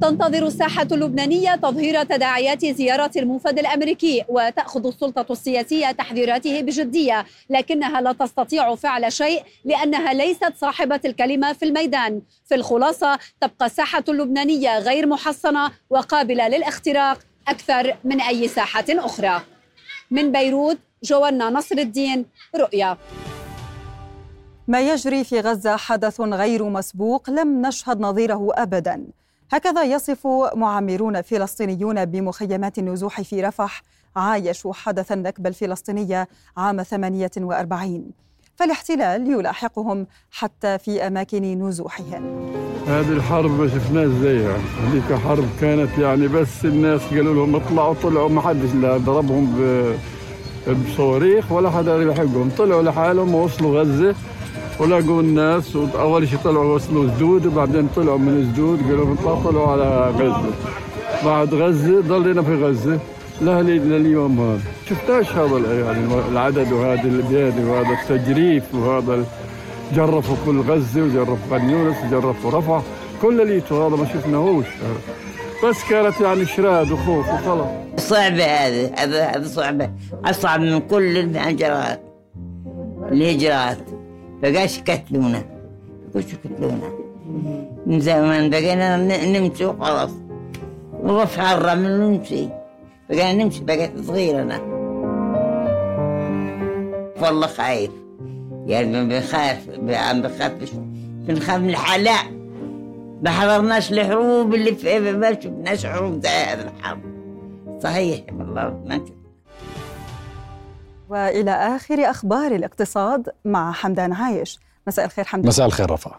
تنتظر 0.00 0.46
الساحة 0.46 0.88
اللبنانية 0.92 1.56
تظهير 1.56 2.02
تداعيات 2.02 2.66
زيارة 2.66 3.10
المنفذ 3.16 3.58
الأمريكي 3.58 4.24
وتأخذ 4.28 4.86
السلطة 4.86 5.32
السياسية 5.32 5.90
تحذيراته 5.90 6.60
بجدية 6.60 7.24
لكنها 7.50 8.00
لا 8.00 8.12
تستطيع 8.12 8.74
فعل 8.74 9.12
شيء 9.12 9.42
لأنها 9.64 10.12
ليست 10.12 10.52
صاحبة 10.56 11.00
الكلمة 11.04 11.52
في 11.52 11.64
الميدان. 11.64 12.22
في 12.44 12.54
الخلاصة 12.54 13.18
تبقى 13.40 13.66
الساحة 13.66 14.04
اللبنانية 14.08 14.78
غير 14.78 15.06
محصنة 15.06 15.70
وقابلة 15.90 16.48
للاختراق 16.48 17.18
أكثر 17.48 17.96
من 18.04 18.20
أي 18.20 18.48
ساحة 18.48 18.84
أخرى. 18.90 19.42
من 20.10 20.32
بيروت 20.32 20.78
جوانا 21.04 21.50
نصر 21.50 21.78
الدين 21.78 22.26
رؤيا. 22.56 22.96
ما 24.68 24.80
يجري 24.80 25.24
في 25.24 25.40
غزة 25.40 25.76
حدث 25.76 26.20
غير 26.20 26.64
مسبوق 26.64 27.30
لم 27.30 27.66
نشهد 27.66 28.00
نظيره 28.00 28.48
أبداً. 28.54 29.04
هكذا 29.50 29.82
يصف 29.82 30.26
معمرون 30.54 31.22
فلسطينيون 31.22 32.04
بمخيمات 32.04 32.78
النزوح 32.78 33.20
في 33.20 33.42
رفح 33.42 33.82
عايشوا 34.16 34.72
حدث 34.72 35.12
النكبة 35.12 35.48
الفلسطينية 35.48 36.28
عام 36.56 36.82
48 36.82 38.10
فالاحتلال 38.56 39.30
يلاحقهم 39.30 40.06
حتى 40.30 40.78
في 40.78 41.06
أماكن 41.06 41.68
نزوحهم. 41.68 42.52
هذه 42.86 43.12
الحرب 43.12 43.50
ما 43.60 43.68
شفناش 43.68 44.08
زيها 44.08 44.56
هذيك 44.82 45.12
حرب 45.12 45.44
كانت 45.60 45.98
يعني 45.98 46.28
بس 46.28 46.64
الناس 46.64 47.00
قالوا 47.00 47.34
لهم 47.34 47.56
اطلعوا 47.56 47.94
طلعوا 48.02 48.28
ما 48.28 48.40
حدش 48.40 48.74
لا 48.74 48.96
ضربهم 48.96 49.56
بصواريخ 50.68 51.52
ولا 51.52 51.70
حدا 51.70 51.96
يلحقهم. 51.96 52.50
طلعوا 52.58 52.82
لحالهم 52.82 53.34
ووصلوا 53.34 53.80
غزة. 53.80 54.14
ولقوا 54.80 55.20
الناس 55.20 55.76
اول 55.76 56.28
شيء 56.28 56.38
طلعوا 56.44 56.74
وصلوا 56.74 57.08
سدود 57.08 57.46
وبعدين 57.46 57.88
طلعوا 57.96 58.18
من 58.18 58.52
سدود 58.52 58.82
قالوا 58.82 59.14
نطلع 59.14 59.34
طلعوا 59.44 59.68
على 59.68 60.10
غزة. 60.18 60.50
بعد 61.24 61.54
غزة 61.54 62.00
ضلينا 62.00 62.42
في 62.42 62.54
غزة 62.54 62.98
لهلي 63.42 63.78
لليوم 63.78 64.40
هذا. 64.40 64.60
شفتاش 64.88 65.32
هذا 65.32 65.80
يعني 65.80 66.28
العدد 66.32 66.72
وهذا 66.72 67.02
البيادي 67.02 67.64
وهذا 67.64 67.98
التجريف 68.02 68.74
وهذا 68.74 69.24
جرفوا 69.94 70.36
كل 70.46 70.60
غزة 70.60 71.02
وجرفوا 71.02 71.36
خان 71.50 71.70
يونس 71.70 71.96
وجرفوا 72.06 72.50
رفح 72.50 72.82
كل 73.22 73.40
اللي 73.40 73.62
هذا 73.70 73.88
ما 73.96 74.06
شفناهوش. 74.14 74.66
بس 75.64 75.76
كانت 75.90 76.20
يعني 76.20 76.46
شراد 76.46 76.90
وخوف 76.90 77.28
وخلاص 77.28 77.68
صعبة 77.96 78.44
هذه 78.44 78.90
هذا 79.34 79.46
صعبة. 79.46 79.90
أصعب 80.24 80.60
من 80.60 80.80
كل 80.80 81.16
الهجرات. 81.18 82.00
الهجرات. 83.12 83.78
بقاش 84.42 84.78
يقتلونا 84.78 85.44
بقاش 86.14 86.24
يقتلونا 86.32 86.88
من 87.86 88.00
زمان 88.00 88.50
بقينا 88.50 88.96
نمشي 89.26 89.64
وخلاص. 89.64 90.10
ورفع 91.02 91.52
الرمل 91.52 92.00
ونمشي. 92.00 92.48
بقينا 93.10 93.44
نمشي 93.44 93.64
بقيت 93.64 94.00
صغيرة 94.00 94.42
أنا. 94.42 94.60
والله 97.22 97.46
خايف. 97.46 97.90
يعني 98.66 99.08
بخاف 99.08 99.68
عم 99.88 100.22
بخافش. 100.22 100.70
بنخاف 101.26 101.60
من 101.60 101.70
الحلاق. 101.70 102.24
ما 103.22 103.30
حضرناش 103.30 103.92
الحروب 103.92 104.54
اللي 104.54 104.74
في 104.74 105.12
ما 105.12 105.40
شفناش 105.40 105.86
حروب 105.86 106.20
الحرب. 106.64 107.00
صحيح 107.82 108.20
والله 108.38 108.82
ما 108.86 108.94
شفنا 108.94 109.23
وإلى 111.08 111.50
آخر 111.50 112.10
أخبار 112.10 112.52
الاقتصاد 112.52 113.28
مع 113.44 113.72
حمدان 113.72 114.12
عايش. 114.12 114.58
مساء 114.86 115.04
الخير 115.04 115.24
حمدان. 115.24 115.48
مساء 115.48 115.66
الخير 115.66 115.90
رفا 115.90 116.10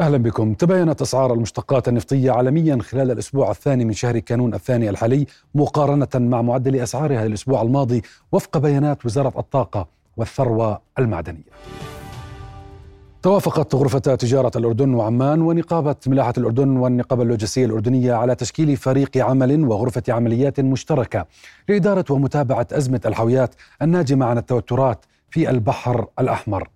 أهلا 0.00 0.16
بكم. 0.16 0.54
تباينت 0.54 1.02
أسعار 1.02 1.32
المشتقات 1.32 1.88
النفطية 1.88 2.30
عالميا 2.30 2.78
خلال 2.82 3.10
الأسبوع 3.10 3.50
الثاني 3.50 3.84
من 3.84 3.92
شهر 3.92 4.18
كانون 4.18 4.54
الثاني 4.54 4.90
الحالي 4.90 5.26
مقارنة 5.54 6.08
مع 6.14 6.42
معدل 6.42 6.76
أسعارها 6.76 7.26
الأسبوع 7.26 7.62
الماضي 7.62 8.02
وفق 8.32 8.58
بيانات 8.58 9.06
وزارة 9.06 9.38
الطاقة 9.38 9.86
والثروة 10.16 10.80
المعدنية. 10.98 11.42
توافقت 13.22 13.74
غرفتا 13.74 14.14
تجارة 14.14 14.50
الأردن 14.56 14.94
وعمان 14.94 15.42
ونقابة 15.42 15.96
ملاحة 16.06 16.32
الأردن 16.38 16.76
والنقابة 16.76 17.22
اللوجستية 17.22 17.66
الأردنية 17.66 18.12
على 18.14 18.34
تشكيل 18.34 18.76
فريق 18.76 19.16
عمل 19.16 19.64
وغرفة 19.64 20.02
عمليات 20.08 20.60
مشتركة 20.60 21.26
لإدارة 21.68 22.04
ومتابعة 22.10 22.66
أزمة 22.72 23.00
الحاويات 23.06 23.54
الناجمة 23.82 24.26
عن 24.26 24.38
التوترات 24.38 25.04
في 25.30 25.50
البحر 25.50 26.06
الأحمر. 26.18 26.68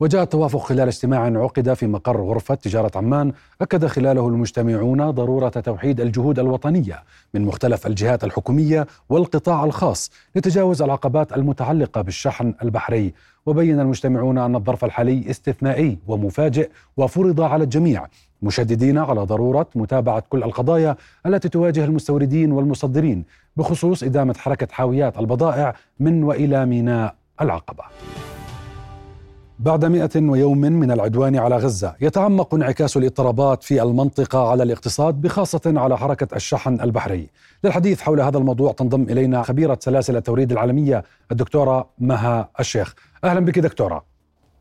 وجاء 0.00 0.22
التوافق 0.22 0.58
خلال 0.58 0.88
اجتماع 0.88 1.24
عقد 1.24 1.72
في 1.72 1.86
مقر 1.86 2.20
غرفة 2.20 2.54
تجارة 2.54 2.90
عمان. 2.94 3.32
أكد 3.60 3.86
خلاله 3.86 4.28
المجتمعون 4.28 5.10
ضرورة 5.10 5.48
توحيد 5.48 6.00
الجهود 6.00 6.38
الوطنية 6.38 7.02
من 7.34 7.44
مختلف 7.44 7.86
الجهات 7.86 8.24
الحكومية 8.24 8.86
والقطاع 9.08 9.64
الخاص 9.64 10.10
لتجاوز 10.36 10.82
العقبات 10.82 11.32
المتعلقة 11.32 12.00
بالشحن 12.00 12.54
البحري. 12.62 13.14
وبين 13.46 13.80
المجتمعون 13.80 14.38
أن 14.38 14.56
الظرف 14.56 14.84
الحالي 14.84 15.30
استثنائي 15.30 15.98
ومفاجئ 16.08 16.70
وفرض 16.96 17.40
على 17.40 17.64
الجميع. 17.64 18.06
مشددين 18.42 18.98
على 18.98 19.20
ضرورة 19.20 19.66
متابعة 19.74 20.22
كل 20.28 20.42
القضايا 20.42 20.96
التي 21.26 21.48
تواجه 21.48 21.84
المستوردين 21.84 22.52
والمصدرين 22.52 23.24
بخصوص 23.56 24.02
إدامة 24.02 24.34
حركة 24.34 24.68
حاويات 24.70 25.18
البضائع 25.18 25.74
من 26.00 26.24
وإلى 26.24 26.66
ميناء 26.66 27.14
العقبة. 27.40 27.84
بعد 29.58 29.84
مئة 29.84 30.20
ويوم 30.20 30.58
من 30.58 30.90
العدوان 30.90 31.36
على 31.36 31.56
غزة 31.56 31.94
يتعمق 32.00 32.54
انعكاس 32.54 32.96
الاضطرابات 32.96 33.62
في 33.62 33.82
المنطقة 33.82 34.50
على 34.50 34.62
الاقتصاد 34.62 35.20
بخاصة 35.20 35.60
على 35.66 35.98
حركة 35.98 36.36
الشحن 36.36 36.80
البحري. 36.80 37.28
للحديث 37.64 38.00
حول 38.00 38.20
هذا 38.20 38.38
الموضوع 38.38 38.72
تنضم 38.72 39.02
إلينا 39.02 39.42
خبيرة 39.42 39.78
سلاسل 39.80 40.16
التوريد 40.16 40.52
العالمية 40.52 41.04
الدكتورة 41.32 41.88
مها 41.98 42.48
الشيخ. 42.60 42.94
أهلا 43.24 43.40
بك 43.40 43.58
دكتورة. 43.58 44.04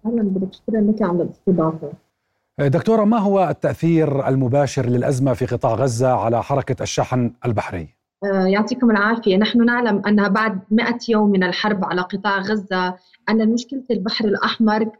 أهلا 0.06 0.24
بك. 0.24 0.54
شكرا 0.54 0.82
لك 0.82 1.02
على 1.02 1.24
الاستضافة. 1.24 1.92
دكتورة 2.60 3.04
ما 3.04 3.18
هو 3.18 3.50
التأثير 3.50 4.28
المباشر 4.28 4.86
للأزمة 4.86 5.34
في 5.34 5.46
قطاع 5.46 5.74
غزة 5.74 6.12
على 6.12 6.44
حركة 6.44 6.84
الشحن 6.84 7.32
البحري؟ 7.46 7.97
آه، 8.24 8.46
يعطيكم 8.46 8.92
العافية. 8.92 9.38
نحن 9.38 9.66
نعلم 9.66 10.02
أن 10.08 10.30
بعد 10.30 10.60
100 10.72 10.98
يوم 11.10 11.30
من 11.30 11.44
الحرب 11.44 11.86
على 11.86 12.02
قطاع 12.02 12.40
غزة 12.40 12.96
أن 13.30 13.50
مشكلة 13.50 13.84
البحر 13.92 14.26
الأحمر 14.26 14.92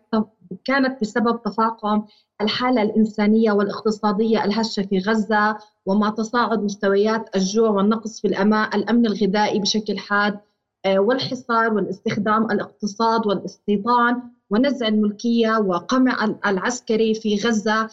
كانت 0.66 1.02
بسبب 1.02 1.42
تفاقم 1.44 2.04
الحالة 2.42 2.82
الإنسانية 2.82 3.52
والاقتصادية 3.52 4.46
الهشة 4.46 4.84
في 4.84 5.00
غزة 5.00 5.58
ومع 5.86 6.10
تصاعد 6.10 6.64
مستويات 6.64 7.36
الجوع 7.36 7.70
والنقص 7.70 8.22
في 8.22 8.28
الأمن 8.28 9.06
الغذائي 9.06 9.60
بشكل 9.60 9.98
حاد 9.98 10.40
آه، 10.86 11.00
والحصار 11.00 11.74
والاستخدام 11.74 12.52
الاقتصاد 12.52 13.28
والاستيطان 13.28 14.22
ونزع 14.50 14.88
الملكية 14.88 15.58
وقمع 15.58 16.36
العسكري 16.46 17.14
في 17.14 17.36
غزة. 17.36 17.90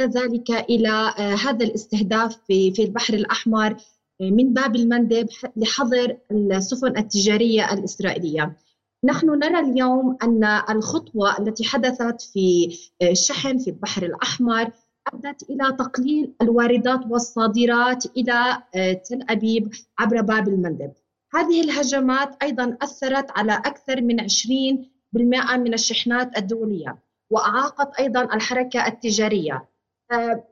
ذلك 0.00 0.50
إلى 0.50 1.14
آه، 1.18 1.34
هذا 1.34 1.64
الاستهداف 1.64 2.36
في 2.46 2.72
في 2.74 2.84
البحر 2.84 3.14
الأحمر. 3.14 3.76
من 4.20 4.54
باب 4.54 4.76
المندب 4.76 5.28
لحظر 5.56 6.16
السفن 6.32 6.96
التجارية 6.98 7.72
الإسرائيلية. 7.72 8.56
نحن 9.04 9.26
نرى 9.26 9.58
اليوم 9.58 10.16
أن 10.22 10.44
الخطوة 10.44 11.38
التي 11.38 11.64
حدثت 11.64 12.22
في 12.22 12.78
الشحن 13.02 13.58
في 13.58 13.70
البحر 13.70 14.02
الأحمر 14.02 14.70
أدت 15.14 15.50
إلى 15.50 15.76
تقليل 15.78 16.34
الواردات 16.42 17.00
والصادرات 17.10 18.06
إلى 18.16 18.62
تل 19.04 19.24
أبيب 19.30 19.70
عبر 19.98 20.20
باب 20.20 20.48
المندب. 20.48 20.92
هذه 21.34 21.60
الهجمات 21.60 22.42
أيضا 22.42 22.76
أثرت 22.82 23.38
على 23.38 23.52
أكثر 23.52 24.02
من 24.02 24.20
20% 24.20 25.56
من 25.56 25.74
الشحنات 25.74 26.38
الدولية 26.38 26.98
وأعاقت 27.30 27.94
أيضا 28.00 28.22
الحركة 28.34 28.86
التجارية. 28.86 29.54
آه، 29.54 29.69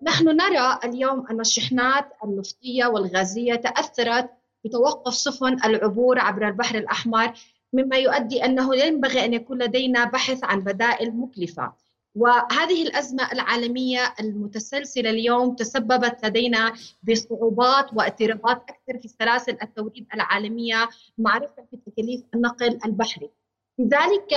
نحن 0.03 0.25
نرى 0.29 0.79
اليوم 0.85 1.27
أن 1.27 1.41
الشحنات 1.41 2.13
النفطية 2.25 2.87
والغازية 2.87 3.55
تأثرت 3.55 4.31
بتوقف 4.65 5.15
سفن 5.15 5.65
العبور 5.65 6.19
عبر 6.19 6.49
البحر 6.49 6.79
الأحمر 6.79 7.33
مما 7.73 7.97
يؤدي 7.97 8.45
أنه 8.45 8.77
ينبغي 8.77 9.25
أن 9.25 9.35
يكون 9.35 9.63
لدينا 9.63 10.05
بحث 10.05 10.45
عن 10.45 10.61
بدائل 10.61 11.17
مكلفة. 11.17 11.73
وهذه 12.15 12.83
الأزمة 12.83 13.33
العالمية 13.33 14.15
المتسلسلة 14.21 15.11
اليوم 15.11 15.55
تسببت 15.55 16.27
لدينا 16.27 16.73
بصعوبات 17.03 17.87
واضطرابات 17.95 18.63
أكثر 18.69 18.99
في 19.03 19.09
سلاسل 19.09 19.59
التوريد 19.63 20.07
العالمية 20.15 20.89
مع 21.19 21.37
رفع 21.39 21.63
في 21.71 21.77
تكاليف 21.87 22.23
النقل 22.35 22.79
البحري. 22.85 23.31
لذلك 23.79 24.35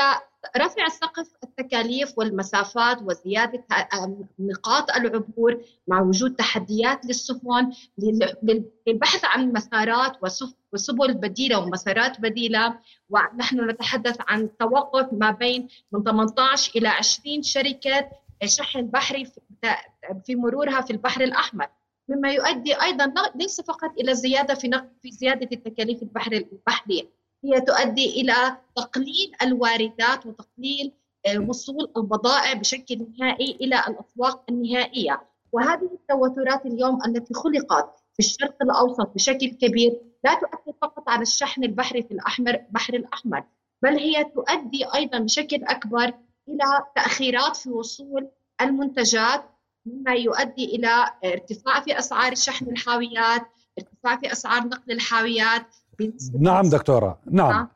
رفع 0.58 0.88
سقف 0.88 1.28
التكاليف 1.44 2.18
والمسافات 2.18 3.02
وزيادة 3.02 3.64
نقاط 4.40 4.92
العبور 4.92 5.62
مع 5.88 6.02
وجود 6.02 6.36
تحديات 6.36 7.06
للسفن 7.06 7.72
للبحث 8.88 9.26
عن 9.26 9.54
مسارات 9.54 10.18
وسبل 10.74 11.14
بديلة 11.14 11.60
ومسارات 11.60 12.22
بديلة. 12.22 12.80
ونحن 13.10 13.70
نتحدث 13.70 14.18
عن 14.28 14.50
توقف 14.60 15.14
ما 15.14 15.32
بين 15.32 15.68
من 15.92 16.04
18 16.04 16.72
إلى 16.76 16.88
20 16.88 17.44
شركة 17.44 18.10
شحن 18.46 18.82
بحري 18.82 19.26
في 20.26 20.36
مرورها 20.36 20.82
في 20.82 20.92
البحر 20.92 21.22
الأحمر. 21.22 21.68
مما 22.10 22.32
يؤدي 22.32 22.82
أيضا 22.82 23.14
ليس 23.36 23.62
فقط 23.62 23.92
إلى 24.00 24.16
زيادة 24.16 24.54
في 24.54 24.82
في 25.02 25.12
زيادة 25.12 25.50
التكاليف 25.52 26.02
البحر 26.04 26.32
البحرية. 26.32 27.21
هي 27.44 27.62
تؤدي 27.62 28.22
إلى 28.22 28.58
تقليل 28.76 29.32
الواردات 29.42 30.26
وتقليل 30.26 30.92
آه، 31.26 31.40
وصول 31.40 31.92
البضائع 31.98 32.54
بشكل 32.54 33.08
نهائي 33.20 33.58
إلى 33.62 33.84
الأسواق 33.88 34.44
النهائية. 34.50 35.22
وهذه 35.52 35.90
التوترات 35.94 36.66
اليوم 36.66 37.00
التي 37.06 37.34
خلقت 37.34 38.00
في 38.14 38.20
الشرق 38.20 38.56
الأوسط 38.62 39.14
بشكل 39.16 39.48
كبير 39.48 40.02
لا 40.24 40.34
تؤثر 40.34 40.74
فقط 40.82 41.10
على 41.10 41.22
الشحن 41.22 41.64
البحري 41.64 42.04
في 42.04 42.12
الأحمر 42.12 42.62
بحر 42.70 42.94
الأحمر 42.94 43.44
بل 43.82 44.00
هي 44.00 44.24
تؤدي 44.24 44.86
أيضا 44.96 45.20
بشكل 45.20 45.64
أكبر 45.64 46.14
إلى 46.48 46.86
تأخيرات 46.96 47.56
في 47.56 47.70
وصول 47.70 48.30
المنتجات 48.62 49.44
مما 49.86 50.12
يؤدي 50.12 50.66
إلى 50.76 51.14
ارتفاع 51.26 51.82
في 51.82 52.00
أسعار 52.00 52.32
الشحن 52.32 52.66
الحاويات 52.70 53.42
ارتفاع 53.80 54.18
في 54.18 54.32
أسعار 54.32 54.64
نقل 54.68 54.92
الحاويات 54.92 55.76
نعم 56.40 56.70
دكتورة. 56.70 57.20
نعم. 57.32 57.68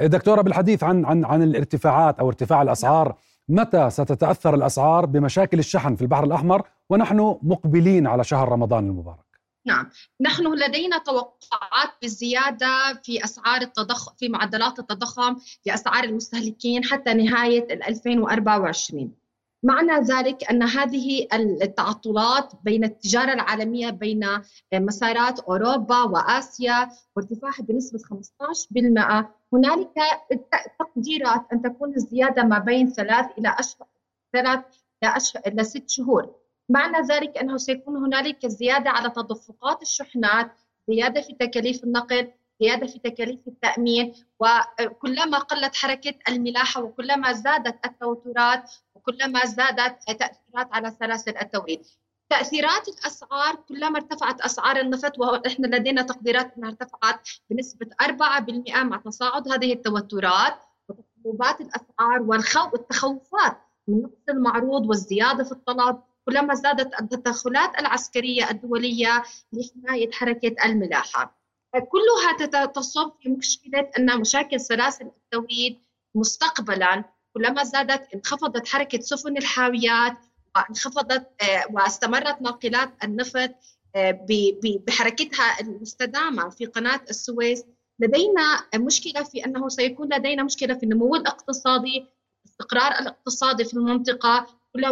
دكتورة 0.00 0.42
بالحديث 0.42 0.84
عن 0.84 1.04
عن 1.04 1.24
عن 1.24 1.42
الارتفاعات 1.42 2.18
أو 2.18 2.28
ارتفاع 2.28 2.62
الأسعار 2.62 3.16
متى 3.48 3.90
ستتأثر 3.90 4.54
الأسعار 4.54 5.06
بمشاكل 5.06 5.58
الشحن 5.58 5.96
في 5.96 6.02
البحر 6.02 6.24
الأحمر؟ 6.24 6.62
ونحن 6.90 7.36
مقبلين 7.42 8.06
على 8.06 8.24
شهر 8.24 8.48
رمضان 8.48 8.86
المبارك. 8.86 9.30
نعم. 9.66 9.90
نحن 10.20 10.54
لدينا 10.54 10.98
توقعات 10.98 11.90
بالزيادة 12.02 13.00
في 13.02 13.24
أسعار 13.24 13.60
التضخم 13.60 14.12
في 14.18 14.28
معدلات 14.28 14.78
التضخم 14.78 15.36
في 15.64 15.74
أسعار 15.74 16.04
المستهلكين 16.04 16.84
حتى 16.84 17.14
نهاية 17.14 17.72
2024 17.88 19.19
معنى 19.62 19.92
ذلك 19.92 20.50
أن 20.50 20.62
هذه 20.62 21.28
التعطلات 21.34 22.52
بين 22.64 22.84
التجارة 22.84 23.32
العالمية 23.32 23.90
بين 23.90 24.26
مسارات 24.72 25.40
أوروبا 25.40 26.02
وآسيا 26.02 26.90
وارتفاعها 27.16 27.62
بنسبة 27.62 27.98
15% 27.98 29.24
هنالك 29.52 29.90
تقديرات 30.78 31.46
أن 31.52 31.62
تكون 31.62 31.94
الزيادة 31.94 32.42
ما 32.42 32.58
بين 32.58 32.90
ثلاث 32.90 33.26
إلى 33.38 33.56
اشهر 33.58 33.86
ثلاث 34.32 34.60
إلى 35.02 35.16
اشهر 35.16 35.42
إلى 35.46 35.64
ست 35.64 35.90
شهور. 35.90 36.34
معنى 36.68 37.06
ذلك 37.06 37.38
أنه 37.38 37.56
سيكون 37.56 37.96
هنالك 37.96 38.46
زيادة 38.46 38.90
على 38.90 39.10
تدفقات 39.10 39.82
الشحنات 39.82 40.52
زيادة 40.88 41.20
في 41.20 41.32
تكاليف 41.32 41.84
النقل 41.84 42.32
زيادة 42.60 42.86
في 42.86 42.98
تكاليف 42.98 43.40
التأمين 43.48 44.14
وكلما 44.40 45.38
قلت 45.38 45.76
حركة 45.76 46.14
الملاحة 46.28 46.82
وكلما 46.82 47.32
زادت 47.32 47.86
التوترات 47.86 48.70
وكلما 49.00 49.46
زادت 49.46 49.96
تأثيرات 50.06 50.68
على 50.72 50.90
سلاسل 50.90 51.36
التوريد. 51.36 51.82
تأثيرات 52.30 52.88
الأسعار 52.88 53.54
كلما 53.54 53.96
ارتفعت 53.98 54.40
أسعار 54.40 54.76
النفط 54.76 55.18
وإحنا 55.18 55.66
لدينا 55.66 56.02
تقديرات 56.02 56.56
إنها 56.56 56.68
ارتفعت 56.68 57.28
بنسبة 57.50 57.86
4% 58.02 58.82
مع 58.82 58.96
تصاعد 58.96 59.48
هذه 59.48 59.72
التوترات 59.72 60.54
وتقلبات 60.88 61.60
الأسعار 61.60 62.22
والتخوفات 62.72 63.56
من 63.88 64.02
نقص 64.02 64.28
المعروض 64.28 64.86
والزيادة 64.86 65.44
في 65.44 65.52
الطلب 65.52 66.02
كلما 66.24 66.54
زادت 66.54 67.00
التدخلات 67.00 67.80
العسكرية 67.80 68.50
الدولية 68.50 69.22
لحماية 69.52 70.10
حركة 70.12 70.64
الملاحة. 70.64 71.40
كلها 71.72 72.66
تصب 72.66 73.12
في 73.22 73.28
مشكلة 73.28 73.90
أن 73.98 74.20
مشاكل 74.20 74.60
سلاسل 74.60 75.06
التوريد 75.06 75.78
مستقبلا 76.14 77.04
كلما 77.34 77.64
زادت 77.64 78.14
انخفضت 78.14 78.68
حركة 78.68 79.00
سفن 79.00 79.36
الحاويات 79.36 80.16
وانخفضت 80.56 81.42
آه، 81.42 81.64
واستمرت 81.72 82.42
ناقلات 82.42 82.90
النفط 83.04 83.50
آه، 83.96 84.26
بحركتها 84.86 85.60
المستدامة 85.60 86.48
في 86.48 86.66
قناة 86.66 87.00
السويس 87.10 87.64
لدينا 88.00 88.60
مشكلة 88.74 89.22
في 89.22 89.44
أنه 89.44 89.68
سيكون 89.68 90.14
لدينا 90.14 90.42
مشكلة 90.42 90.74
في 90.74 90.82
النمو 90.82 91.14
الاقتصادي 91.14 92.06
الاستقرار 92.44 92.92
الاقتصادي 93.00 93.64
في 93.64 93.74
المنطقة 93.74 94.46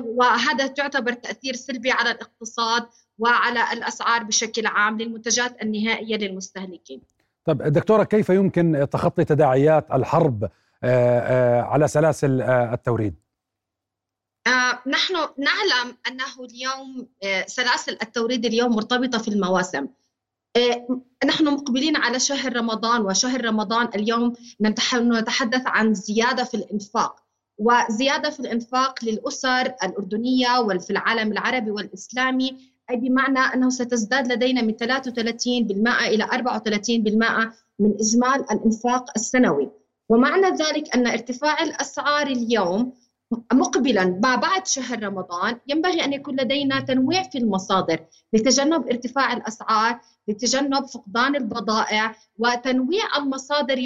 وهذا 0.05 0.67
تعتبر 0.67 1.13
تأثير 1.13 1.55
سلبي 1.55 1.91
على 1.91 2.11
الاقتصاد 2.11 2.87
وعلى 3.19 3.73
الأسعار 3.73 4.23
بشكل 4.23 4.67
عام 4.67 4.99
للمنتجات 4.99 5.63
النهائية 5.63 6.17
للمستهلكين. 6.17 7.01
طيب 7.45 7.63
دكتورة 7.63 8.05
كيف 8.05 8.29
يمكن 8.29 8.87
تخطي 8.91 9.25
تداعيات 9.25 9.91
الحرب 9.93 10.45
آه، 10.45 10.49
آه، 10.49 10.51
على 11.63 11.89
سلاسل 11.89 12.41
آه، 12.41 12.75
التوريد؟ 12.75 13.15
نحن 14.87 15.15
نعلم 15.15 15.97
أنه 16.09 16.45
اليوم 16.45 17.09
سلاسل 17.47 17.99
التوريد 18.03 18.45
اليوم 18.45 18.77
مرتبطة 18.77 19.19
في 19.19 19.29
المواسم. 19.29 19.87
نحن 21.27 21.45
مقبلين 21.45 21.97
على 21.97 22.21
شهر 22.21 22.57
رمضان 22.57 23.01
وشهر 23.01 23.45
رمضان 23.45 23.89
اليوم 23.95 24.33
نتحدث 24.61 25.63
عن 25.67 25.95
زيادة 25.95 26.45
في 26.45 26.55
الإنفاق 26.55 27.29
وزيادة 27.59 28.31
في 28.31 28.41
الإنفاق 28.41 29.05
للأسر 29.05 29.75
الأردنية 29.83 30.61
وفي 30.61 30.91
العالم 30.91 31.33
العربي 31.33 31.71
والإسلامي 31.71 32.57
أي 32.91 32.97
بمعنى 32.97 33.39
أنه 33.39 33.71
ستزداد 33.71 34.33
لدينا 34.33 34.63
من 34.63 34.77
33% 34.77 34.79
إلى 36.07 36.25
34% 36.25 37.53
من 37.79 37.95
إجمال 38.01 38.53
الإنفاق 38.53 39.11
السنوي 39.17 39.71
ومعنى 40.09 40.47
ذلك 40.47 40.97
أن 40.97 41.07
ارتفاع 41.07 41.63
الأسعار 41.63 42.27
اليوم 42.27 42.93
مقبلا 43.53 44.05
ما 44.23 44.37
بعد 44.37 44.67
شهر 44.67 45.03
رمضان 45.03 45.61
ينبغي 45.67 46.05
أن 46.05 46.13
يكون 46.13 46.41
لدينا 46.41 46.81
تنويع 46.81 47.23
في 47.23 47.39
المصادر 47.39 48.07
لتجنب 48.33 48.87
ارتفاع 48.89 49.33
الأسعار، 49.33 50.01
لتجنب 50.29 50.87
فقدان 50.87 51.37
البضائع 51.37 52.17
وتنويع 52.39 53.17
المصادر 53.17 53.79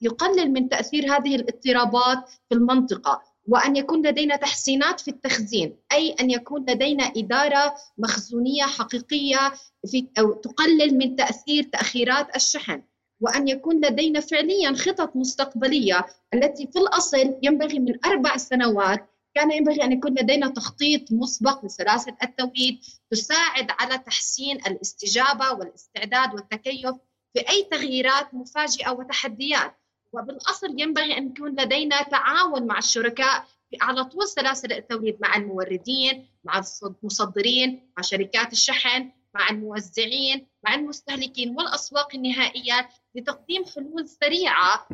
يقلل 0.00 0.52
من 0.52 0.68
تأثير 0.68 1.16
هذه 1.16 1.36
الاضطرابات 1.36 2.28
في 2.48 2.54
المنطقة، 2.54 3.22
وأن 3.48 3.76
يكون 3.76 4.06
لدينا 4.06 4.36
تحسينات 4.36 5.00
في 5.00 5.08
التخزين 5.08 5.76
أي 5.92 6.10
أن 6.20 6.30
يكون 6.30 6.66
لدينا 6.68 7.04
إدارة 7.04 7.74
مخزونية 7.98 8.62
حقيقية 8.62 9.52
في 9.90 10.08
أو 10.18 10.32
تقلل 10.32 10.98
من 10.98 11.16
تأثير 11.16 11.62
تأخيرات 11.62 12.36
الشحن. 12.36 12.82
وأن 13.20 13.48
يكون 13.48 13.84
لدينا 13.84 14.20
فعليا 14.20 14.72
خطط 14.72 15.16
مستقبلية 15.16 16.06
التي 16.34 16.66
في 16.66 16.78
الأصل 16.78 17.34
ينبغي 17.42 17.78
من 17.78 18.06
أربع 18.06 18.36
سنوات. 18.36 19.10
كان 19.34 19.52
ينبغي 19.52 19.84
أن 19.84 19.92
يكون 19.92 20.10
لدينا 20.18 20.48
تخطيط 20.48 21.12
مسبق 21.12 21.64
لسلاسل 21.64 22.12
التوريد 22.22 22.80
تساعد 23.10 23.70
على 23.70 23.98
تحسين 23.98 24.56
الاستجابة 24.56 25.52
والاستعداد 25.52 26.34
والتكيف 26.34 26.94
في 27.34 27.48
أي 27.48 27.62
تغييرات 27.70 28.34
مفاجئة 28.34 28.90
وتحديات. 28.90 29.76
وبالأصل 30.12 30.80
ينبغي 30.80 31.18
أن 31.18 31.26
يكون 31.26 31.60
لدينا 31.60 32.02
تعاون 32.02 32.66
مع 32.66 32.78
الشركاء 32.78 33.46
على 33.80 34.04
طول 34.04 34.28
سلاسل 34.28 34.72
التوريد 34.72 35.16
مع 35.20 35.36
الموردين 35.36 36.28
مع 36.44 36.62
المصدرين 37.02 37.90
مع 37.96 38.02
شركات 38.02 38.52
الشحن 38.52 39.10
مع 39.36 39.50
الموزعين 39.50 40.46
مع 40.64 40.74
المستهلكين 40.74 41.56
والأسواق 41.56 42.14
النهائيه 42.14 42.88
لتقديم 43.14 43.64
حلول 43.64 44.08
سريعة 44.08 44.88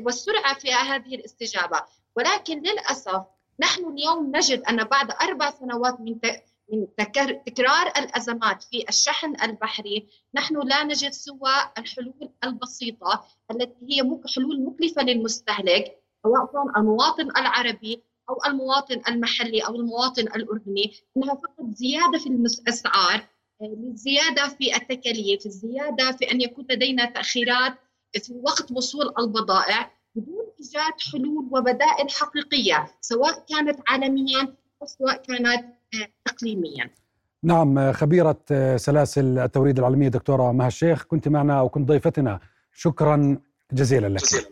والسرعة 0.00 0.58
في 0.58 0.72
هذه 0.72 1.14
الاستجابة. 1.14 1.80
ولكن 2.16 2.58
للأسف 2.58 3.22
نحن 3.60 3.84
اليوم 3.84 4.36
نجد 4.36 4.62
أن 4.62 4.84
بعد 4.84 5.10
أربع 5.10 5.50
سنوات 5.50 6.00
من 6.00 6.18
من 6.72 6.86
تكرار 7.46 7.86
الأزمات 7.86 8.62
في 8.62 8.84
الشحن 8.88 9.34
البحري 9.42 10.08
نحن 10.34 10.60
لا 10.62 10.84
نجد 10.84 11.10
سوى 11.10 11.54
الحلول 11.78 12.30
البسيطة 12.44 13.24
التي 13.50 13.86
هي 13.90 14.20
حلول 14.36 14.64
مكلفة 14.64 15.02
للمستهلك 15.02 16.02
سواء 16.22 16.50
المواطن 16.76 17.30
العربي 17.36 18.02
أو 18.30 18.36
المواطن 18.46 19.02
المحلي 19.08 19.60
أو 19.60 19.74
المواطن 19.74 20.22
الأردني 20.22 20.92
إنها 21.16 21.34
فقط 21.34 21.64
زيادة 21.70 22.18
في 22.18 22.28
الأسعار 22.28 23.26
الزياده 23.62 24.48
في 24.58 24.76
التكاليف 24.76 25.46
الزياده 25.46 26.12
في 26.12 26.30
أن 26.32 26.40
يكون 26.40 26.66
لدينا 26.70 27.10
تأخيرات 27.10 27.72
في 28.22 28.32
وقت 28.42 28.72
وصول 28.72 29.14
البضائع 29.18 29.90
بدون 30.14 30.44
إيجاد 30.60 30.92
حلول 31.12 31.48
وبدائل 31.50 32.10
حقيقية 32.10 32.86
سواء 33.00 33.44
كانت 33.48 33.80
عالميا 33.88 34.54
أو 34.82 34.86
سواء 34.86 35.22
كانت 35.22 35.64
اقليميا. 36.26 36.90
نعم 37.42 37.92
خبيرة 37.92 38.38
سلاسل 38.76 39.38
التوريد 39.38 39.78
العالمية 39.78 40.08
دكتورة 40.08 40.52
مها 40.52 40.66
الشيخ 40.66 41.04
كنت 41.04 41.28
معنا 41.28 41.62
وكنت 41.62 41.88
ضيفتنا. 41.88 42.40
شكرا 42.72 43.40
جزيلا 43.72 44.06
لك. 44.06 44.22
جزيلا. 44.22 44.46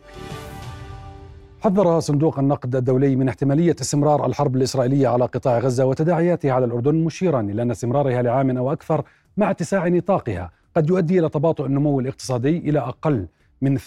حذر 1.65 1.99
صندوق 1.99 2.39
النقد 2.39 2.75
الدولي 2.75 3.15
من 3.15 3.27
احتمالية 3.29 3.75
استمرار 3.81 4.25
الحرب 4.25 4.55
الإسرائيلية 4.55 5.07
على 5.07 5.25
قطاع 5.25 5.59
غزة 5.59 5.85
وتداعياتها 5.85 6.51
على 6.51 6.65
الأردن 6.65 6.95
مشيرا 6.95 7.41
إلى 7.41 7.61
أن 7.61 7.71
استمرارها 7.71 8.21
لعام 8.21 8.57
أو 8.57 8.71
أكثر 8.71 9.03
مع 9.37 9.51
اتساع 9.51 9.87
نطاقها 9.87 10.51
قد 10.75 10.89
يؤدي 10.89 11.19
إلى 11.19 11.29
تباطؤ 11.29 11.65
النمو 11.65 11.99
الاقتصادي 11.99 12.57
إلى 12.57 12.79
أقل 12.79 13.27
من 13.61 13.77
2% 13.77 13.81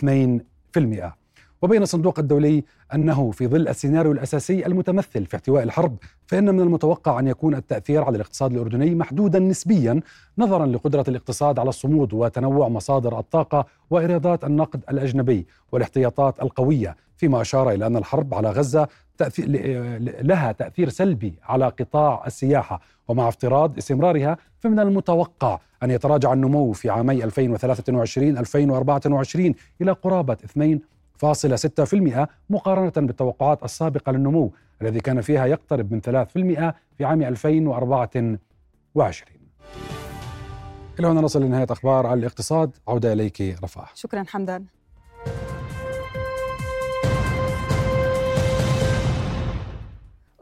وبين 1.62 1.82
الصندوق 1.82 2.18
الدولي 2.18 2.64
أنه 2.94 3.30
في 3.30 3.46
ظل 3.46 3.68
السيناريو 3.68 4.12
الأساسي 4.12 4.66
المتمثل 4.66 5.26
في 5.26 5.36
احتواء 5.36 5.62
الحرب 5.62 5.96
فإن 6.26 6.54
من 6.54 6.60
المتوقع 6.60 7.18
أن 7.18 7.26
يكون 7.26 7.54
التأثير 7.54 8.04
على 8.04 8.16
الاقتصاد 8.16 8.52
الأردني 8.52 8.94
محدودا 8.94 9.38
نسبيا 9.38 10.00
نظرا 10.38 10.66
لقدرة 10.66 11.04
الاقتصاد 11.08 11.58
على 11.58 11.68
الصمود 11.68 12.14
وتنوع 12.14 12.68
مصادر 12.68 13.18
الطاقة 13.18 13.66
وإيرادات 13.90 14.44
النقد 14.44 14.80
الأجنبي 14.90 15.46
والاحتياطات 15.72 16.42
القوية 16.42 16.96
فيما 17.16 17.40
أشار 17.40 17.70
إلى 17.70 17.86
أن 17.86 17.96
الحرب 17.96 18.34
على 18.34 18.50
غزة 18.50 18.88
تأثير 19.18 19.46
لها 20.22 20.52
تأثير 20.52 20.88
سلبي 20.88 21.34
على 21.42 21.68
قطاع 21.68 22.26
السياحة 22.26 22.80
ومع 23.08 23.28
افتراض 23.28 23.78
استمرارها 23.78 24.36
فمن 24.60 24.78
المتوقع 24.80 25.58
أن 25.82 25.90
يتراجع 25.90 26.32
النمو 26.32 26.72
في 26.72 26.90
عامي 26.90 27.24
2023 27.24 28.38
2024 28.38 29.54
إلى 29.80 29.92
قرابة 29.92 30.36
2 30.44 30.80
0.6% 31.24 32.26
مقارنة 32.50 32.92
بالتوقعات 32.96 33.64
السابقة 33.64 34.12
للنمو 34.12 34.52
الذي 34.82 35.00
كان 35.00 35.20
فيها 35.20 35.46
يقترب 35.46 35.92
من 35.92 36.00
3% 36.00 36.74
في 36.96 37.04
عام 37.04 37.22
2024 37.22 38.38
إلى 40.98 41.06
هنا 41.06 41.20
نصل 41.20 41.42
لنهاية 41.42 41.66
أخبار 41.70 42.06
على 42.06 42.20
الاقتصاد. 42.20 42.76
عودة 42.88 43.12
إليك 43.12 43.40
رفاح. 43.64 43.96
شكرا 43.96 44.24
حمدان. 44.28 44.64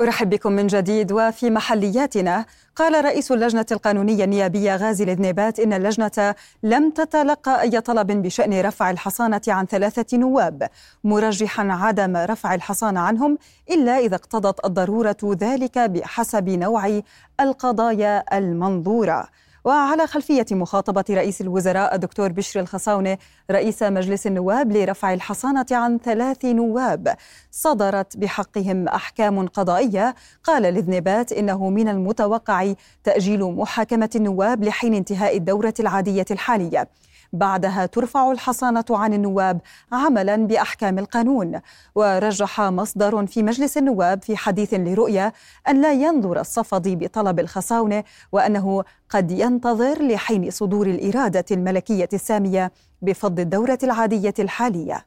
أرحب 0.00 0.30
بكم 0.30 0.52
من 0.52 0.66
جديد 0.66 1.12
وفي 1.12 1.50
محلياتنا. 1.50 2.44
قال 2.76 3.04
رئيس 3.04 3.32
اللجنة 3.32 3.66
القانونية 3.72 4.24
النيابية 4.24 4.76
غازي 4.76 5.04
الذنيبات 5.04 5.60
إن 5.60 5.72
اللجنة 5.72 6.34
لم 6.62 6.90
تتلقى 6.90 7.60
أي 7.60 7.80
طلب 7.80 8.06
بشأن 8.22 8.60
رفع 8.60 8.90
الحصانة 8.90 9.40
عن 9.48 9.66
ثلاثة 9.66 10.18
نواب 10.18 10.68
مرجحا 11.04 11.68
عدم 11.70 12.16
رفع 12.16 12.54
الحصانة 12.54 13.00
عنهم 13.00 13.38
إلا 13.70 13.98
إذا 13.98 14.14
اقتضت 14.14 14.64
الضرورة 14.64 15.16
ذلك 15.24 15.78
بحسب 15.78 16.48
نوع 16.48 17.00
القضايا 17.40 18.38
المنظورة. 18.38 19.28
وعلى 19.66 20.06
خلفية 20.06 20.46
مخاطبة 20.50 21.04
رئيس 21.10 21.40
الوزراء 21.40 21.94
الدكتور 21.94 22.32
بشر 22.32 22.60
الخصاونة 22.60 23.18
رئيس 23.50 23.82
مجلس 23.82 24.26
النواب 24.26 24.72
لرفع 24.72 25.14
الحصانة 25.14 25.66
عن 25.70 25.98
ثلاث 25.98 26.44
نواب. 26.44 27.16
صدرت 27.50 28.16
بحقهم 28.16 28.88
أحكام 28.88 29.48
قضائية. 29.48 30.14
قال 30.44 30.62
لذنبات 30.62 31.32
إنه 31.32 31.70
من 31.70 31.88
المتوقع 31.88 32.72
تأجيل 33.04 33.44
محاكمة 33.44 34.10
النواب 34.14 34.64
لحين 34.64 34.94
انتهاء 34.94 35.36
الدورة 35.36 35.74
العادية 35.80 36.26
الحالية. 36.30 36.88
بعدها 37.38 37.86
ترفع 37.86 38.32
الحصانة 38.32 38.84
عن 38.90 39.14
النواب 39.14 39.60
عملا 39.92 40.36
بأحكام 40.36 40.98
القانون. 40.98 41.60
ورجح 41.94 42.60
مصدر 42.60 43.26
في 43.26 43.42
مجلس 43.42 43.76
النواب 43.76 44.22
في 44.22 44.36
حديث 44.36 44.74
لرؤية 44.74 45.32
أن 45.68 45.80
لا 45.82 45.92
ينظر 45.92 46.40
الصفدي 46.40 46.96
بطلب 46.96 47.40
الخصاونة 47.40 48.04
وأنه 48.32 48.84
قد 49.10 49.30
ينتظر 49.30 50.02
لحين 50.02 50.50
صدور 50.50 50.86
الإرادة 50.86 51.44
الملكية 51.50 52.08
السامية 52.12 52.72
بفض 53.02 53.40
الدورة 53.40 53.78
العادية 53.82 54.34
الحالية. 54.38 55.06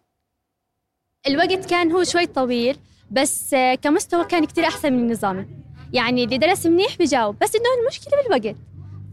الوقت 1.26 1.70
كان 1.70 1.93
هو 1.93 2.05
شوي 2.05 2.26
طويل 2.26 2.76
بس 3.11 3.55
كمستوى 3.83 4.24
كان 4.24 4.45
كتير 4.45 4.64
أحسن 4.64 4.93
من 4.93 4.99
النظامي 4.99 5.47
يعني 5.93 6.24
اللي 6.24 6.39
درس 6.39 6.66
منيح 6.66 6.97
بجاوب 6.99 7.37
بس 7.41 7.55
إنه 7.55 7.64
المشكلة 7.83 8.22
بالوقت. 8.22 8.57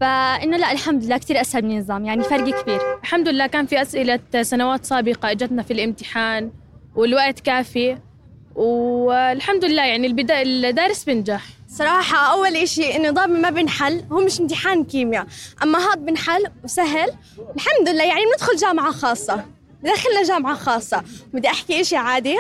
فإنه 0.02 0.58
لا 0.58 0.72
الحمد 0.72 1.04
لله 1.04 1.18
كتير 1.18 1.42
أسهل 1.42 1.66
من 1.66 1.72
النظام 1.72 2.06
يعني 2.06 2.24
فرق 2.24 2.62
كبير. 2.62 3.00
الحمد 3.02 3.28
لله 3.30 3.48
كان 3.48 3.66
في 3.66 3.82
أسئلة 3.82 4.20
سنوات 4.42 4.86
سابقة 4.86 5.32
إجتنا 5.32 5.64
في 5.64 5.74
الامتحان 5.74 6.52
والوقت 6.96 7.40
كافي 7.40 7.98
والحمد 8.56 9.66
لله 9.66 9.86
يعني 9.86 10.08
البدا 10.08 10.42
الدارس 10.42 11.04
بنجح. 11.04 11.46
صراحة 11.68 12.34
أول 12.34 12.56
إشي 12.56 12.98
النظام 12.98 13.42
ما 13.42 13.50
بنحل 13.50 14.04
هو 14.12 14.20
مش 14.20 14.40
امتحان 14.42 14.84
كيمياء. 14.84 15.28
أما 15.64 15.80
هاد 15.80 16.06
بنحل 16.06 16.44
وسهل 16.64 17.10
الحمد 17.56 17.90
لله 17.90 18.04
يعني 18.04 18.22
بندخل 18.34 18.56
جامعة 18.56 18.92
خاصة. 18.92 19.46
دخلنا 19.84 20.24
جامعة 20.28 20.56
خاصة. 20.56 21.04
بدي 21.34 21.48
أحكي 21.48 21.82
إشي 21.82 21.96
عادي؟ 21.96 22.38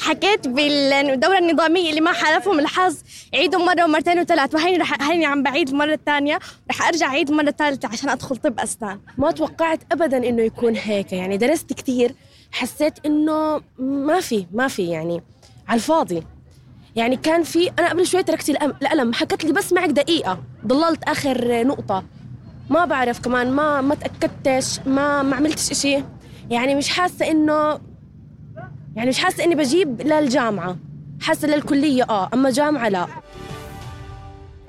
حكيت 0.00 0.48
بالدورة 0.48 1.38
النظامية 1.38 1.90
اللي 1.90 2.00
ما 2.00 2.12
حالفهم 2.12 2.58
الحظ 2.60 2.96
عيدوا 3.34 3.60
مرة 3.60 3.84
ومرتين 3.84 4.20
وثلاث 4.20 4.54
وهيني 4.54 4.76
رح 4.78 5.02
هيني 5.10 5.26
عم 5.26 5.42
بعيد 5.42 5.68
المرة 5.68 5.92
الثانية 5.94 6.38
رح 6.70 6.88
أرجع 6.88 7.06
أعيد 7.06 7.30
المرة 7.30 7.48
الثالثة 7.48 7.88
عشان 7.88 8.08
أدخل 8.08 8.36
طب 8.36 8.60
أسنان. 8.60 9.00
ما 9.18 9.30
توقعت 9.30 9.80
أبدا 9.92 10.28
إنه 10.28 10.42
يكون 10.42 10.76
هيك 10.76 11.12
يعني 11.12 11.36
درست 11.36 11.72
كثير 11.72 12.14
حسيت 12.52 13.06
إنه 13.06 13.60
ما 13.78 14.20
في 14.20 14.46
ما 14.52 14.68
في 14.68 14.82
يعني 14.88 15.22
على 15.68 15.76
الفاضي. 15.76 16.22
يعني 16.96 17.16
كان 17.16 17.42
في 17.42 17.70
أنا 17.78 17.88
قبل 17.88 18.06
شوي 18.06 18.22
تركت 18.22 18.50
القلم 18.50 19.12
حكت 19.12 19.44
لي 19.44 19.52
بس 19.52 19.72
معك 19.72 19.88
دقيقة 19.90 20.38
ضللت 20.66 21.04
آخر 21.04 21.66
نقطة. 21.66 22.04
ما 22.70 22.84
بعرف 22.84 23.20
كمان 23.20 23.50
ما 23.50 23.80
ما 23.80 23.94
تأكدتش 23.94 24.80
ما 24.86 25.22
ما 25.22 25.36
عملتش 25.36 25.70
إشي. 25.70 26.02
يعني 26.50 26.74
مش 26.74 26.88
حاسة 26.88 27.30
إنه 27.30 27.80
يعني 28.96 29.08
مش 29.08 29.18
حاسة 29.18 29.44
إني 29.44 29.54
بجيب 29.54 30.00
للجامعة. 30.00 30.76
حاسة 31.20 31.48
للكلية 31.48 32.02
آه 32.10 32.30
أما 32.34 32.50
جامعة 32.50 32.88
لا. 32.88 33.06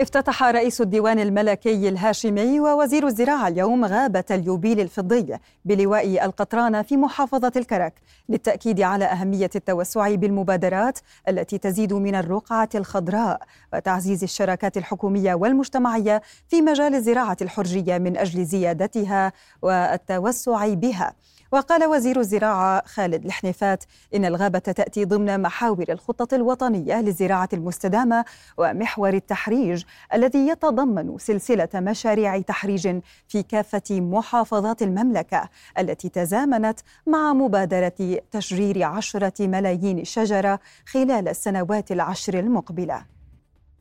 افتتح 0.01 0.43
رئيس 0.43 0.81
الديوان 0.81 1.19
الملكي 1.19 1.89
الهاشمي 1.89 2.59
ووزير 2.59 3.07
الزراعة 3.07 3.47
اليوم 3.47 3.85
غابة 3.85 4.23
اليوبيل 4.31 4.79
الفضي 4.79 5.37
بلواء 5.65 6.25
القطران 6.25 6.81
في 6.83 6.97
محافظة 6.97 7.51
الكرك 7.55 7.93
للتأكيد 8.29 8.81
على 8.81 9.05
أهمية 9.05 9.49
التوسع 9.55 10.15
بالمبادرات 10.15 10.99
التي 11.29 11.57
تزيد 11.57 11.93
من 11.93 12.15
الرقعة 12.15 12.69
الخضراء 12.75 13.41
وتعزيز 13.73 14.23
الشراكات 14.23 14.77
الحكومية 14.77 15.33
والمجتمعية 15.33 16.21
في 16.47 16.61
مجال 16.61 16.95
الزراعة 16.95 17.37
الحرجية 17.41 17.97
من 17.97 18.17
أجل 18.17 18.45
زيادتها 18.45 19.33
والتوسع 19.61 20.73
بها. 20.73 21.13
وقال 21.51 21.85
وزير 21.85 22.19
الزراعة 22.19 22.83
خالد 22.85 23.25
الحنيفات 23.25 23.83
إن 24.15 24.25
الغابة 24.25 24.59
تأتي 24.59 25.05
ضمن 25.05 25.41
محاور 25.41 25.85
الخطة 25.89 26.35
الوطنية 26.35 27.01
للزراعة 27.01 27.49
المستدامة 27.53 28.25
ومحور 28.57 29.13
التحريج 29.13 29.83
الذي 30.13 30.47
يتضمن 30.47 31.17
سلسلة 31.17 31.69
مشاريع 31.75 32.41
تحريج 32.41 32.99
في 33.27 33.43
كافة 33.43 34.01
محافظات 34.01 34.81
المملكة 34.81 35.49
التي 35.79 36.09
تزامنت 36.09 36.79
مع 37.07 37.33
مبادرة 37.33 38.21
تشجير 38.31 38.83
عشرة 38.83 39.47
ملايين 39.47 40.03
شجرة 40.03 40.59
خلال 40.85 41.27
السنوات 41.27 41.91
العشر 41.91 42.39
المقبلة. 42.39 43.05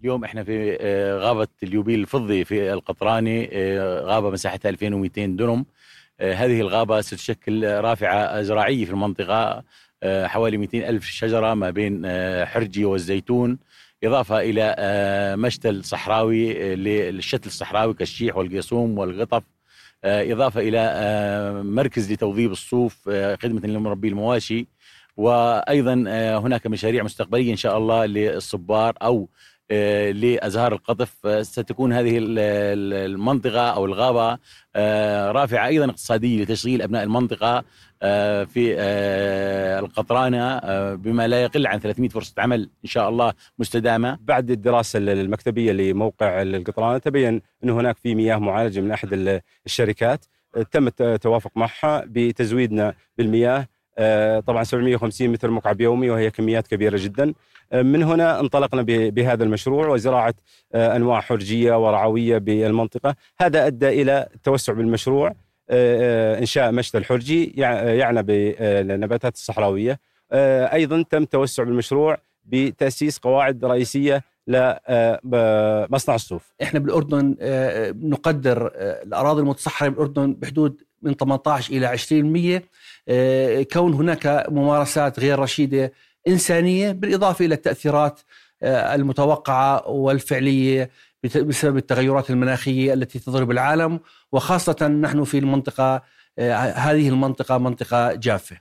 اليوم 0.00 0.24
إحنا 0.24 0.44
في 0.44 0.78
آه، 0.80 1.18
غابة 1.18 1.48
اليوبيل 1.62 2.00
الفضي 2.00 2.44
في 2.44 2.72
القطراني 2.72 3.50
آه، 3.52 4.00
غابة 4.00 4.30
مساحتها 4.30 4.68
2200 4.68 5.26
دنم 5.36 5.50
آه، 5.50 5.64
هذه 6.20 6.60
الغابة 6.60 7.00
ستشكل 7.00 7.66
رافعة 7.66 8.42
زراعية 8.42 8.84
في 8.84 8.90
المنطقة 8.90 9.64
آه، 10.02 10.26
حوالي 10.26 10.56
200 10.56 10.88
ألف 10.88 11.04
شجرة 11.04 11.54
ما 11.54 11.70
بين 11.70 12.02
آه، 12.04 12.44
حرجي 12.44 12.84
والزيتون 12.84 13.58
إضافة 14.04 14.40
إلى 14.40 14.76
مشتل 15.38 15.84
صحراوي 15.84 16.74
للشتل 16.76 17.46
الصحراوي 17.46 17.94
كالشيح 17.94 18.36
والقيصوم 18.36 18.98
والقطف 18.98 19.42
إضافة 20.04 20.60
إلى 20.60 21.62
مركز 21.62 22.12
لتوظيف 22.12 22.52
الصوف 22.52 23.08
خدمة 23.42 23.66
لمربي 23.66 24.08
المواشي 24.08 24.66
وأيضا 25.16 25.94
هناك 26.38 26.66
مشاريع 26.66 27.02
مستقبلية 27.02 27.50
إن 27.52 27.56
شاء 27.56 27.78
الله 27.78 28.06
للصبار 28.06 28.94
أو 29.02 29.22
آه، 29.22 29.28
لأزهار 29.70 30.72
القطف 30.72 31.26
آه، 31.26 31.42
ستكون 31.42 31.92
هذه 31.92 32.18
المنطقة 32.20 33.70
أو 33.70 33.84
الغابة 33.84 34.38
آه، 34.76 35.32
رافعة 35.32 35.66
أيضا 35.66 35.84
اقتصادية 35.84 36.42
لتشغيل 36.42 36.82
أبناء 36.82 37.02
المنطقة 37.02 37.64
في 38.44 38.80
القطرانة 39.78 40.58
بما 40.94 41.28
لا 41.28 41.42
يقل 41.42 41.66
عن 41.66 41.78
300 41.78 42.08
فرصة 42.08 42.34
عمل 42.38 42.70
إن 42.84 42.88
شاء 42.88 43.08
الله 43.08 43.32
مستدامة. 43.58 44.18
بعد 44.20 44.50
الدراسة 44.50 44.98
المكتبية 44.98 45.72
لموقع 45.72 46.42
القطرانة 46.42 46.98
تبين 46.98 47.42
انه 47.64 47.80
هناك 47.80 47.96
في 47.98 48.14
مياه 48.14 48.36
معالجة 48.36 48.80
من 48.80 48.92
أحد 48.92 49.40
الشركات 49.66 50.24
تم 50.70 50.86
التوافق 51.00 51.50
معها 51.56 52.04
بتزويدنا 52.06 52.94
بالمياه 53.18 53.66
طبعا 54.46 54.64
750 54.64 55.28
متر 55.28 55.50
مكعب 55.50 55.80
يومي 55.80 56.10
وهي 56.10 56.30
كميات 56.30 56.66
كبيرة 56.66 56.96
جدا. 57.00 57.34
من 57.72 58.02
هنا 58.02 58.40
انطلقنا 58.40 58.82
بهذا 58.86 59.44
المشروع 59.44 59.88
وزراعة 59.88 60.34
آه، 60.74 60.96
أنواع 60.96 61.20
حرجية 61.20 61.86
ورعوية 61.86 62.38
بالمنطقة. 62.38 63.14
هذا 63.40 63.66
أدى 63.66 63.88
إلى 63.88 64.28
التوسع 64.34 64.72
بالمشروع 64.72 65.28
آه، 65.28 65.34
آه، 65.70 66.38
إنشاء 66.38 66.72
مشتى 66.72 66.98
الحرجي 66.98 67.44
يعنى 67.56 68.22
بالنباتات 68.22 69.34
الصحراوية. 69.34 70.00
أيضا 70.32 71.02
تم 71.10 71.24
توسع 71.24 71.62
بالمشروع 71.62 72.18
بتأسيس 72.44 73.18
قواعد 73.18 73.64
رئيسية 73.64 74.22
لمصنع 74.46 76.14
الصوف. 76.14 76.54
إحنا 76.62 76.80
بالأردن 76.80 77.36
نقدر 78.02 78.72
الأراضي 78.76 79.40
المتصحره 79.40 79.88
بالأردن 79.88 80.34
بحدود 80.34 80.82
من 81.02 81.14
18 81.14 81.72
إلى 81.72 81.86
20% 81.86 83.72
كون 83.72 83.94
هناك 83.94 84.46
ممارسات 84.48 85.20
غير 85.20 85.38
رشيدة 85.38 85.92
إنسانية 86.28 86.92
بالإضافة 86.92 87.44
إلى 87.44 87.54
التأثيرات 87.54 88.20
آه، 88.62 88.94
المتوقعة 88.94 89.88
والفعلية 89.88 90.90
بسبب 91.24 91.76
التغيرات 91.76 92.30
المناخية 92.30 92.94
التي 92.94 93.18
تضرب 93.18 93.50
العالم 93.50 94.00
وخاصة 94.32 94.88
نحن 94.88 95.24
في 95.24 95.38
المنطقة 95.38 96.02
آه، 96.38 96.54
هذه 96.54 97.08
المنطقة 97.08 97.58
منطقة 97.58 98.14
جافة. 98.14 98.56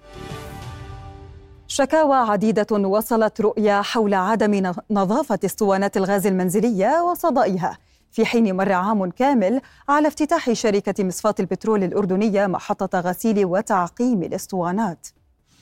شكاوى 1.67 2.15
عديدة 2.15 2.67
وصلت 2.71 3.41
رؤيا 3.41 3.81
حول 3.81 4.13
عدم 4.13 4.73
نظافة 4.91 5.39
أسطوانات 5.45 5.97
الغاز 5.97 6.27
المنزلية 6.27 7.01
وصدائها. 7.01 7.77
في 8.11 8.25
حين 8.25 8.55
مر 8.55 8.71
عام 8.71 9.09
كامل 9.09 9.61
على 9.89 10.07
افتتاح 10.07 10.53
شركة 10.53 11.03
مصفاة 11.03 11.35
البترول 11.39 11.83
الأردنية 11.83 12.47
محطة 12.47 12.99
غسيل 12.99 13.45
وتعقيم 13.45 14.23
الأسطوانات. 14.23 15.07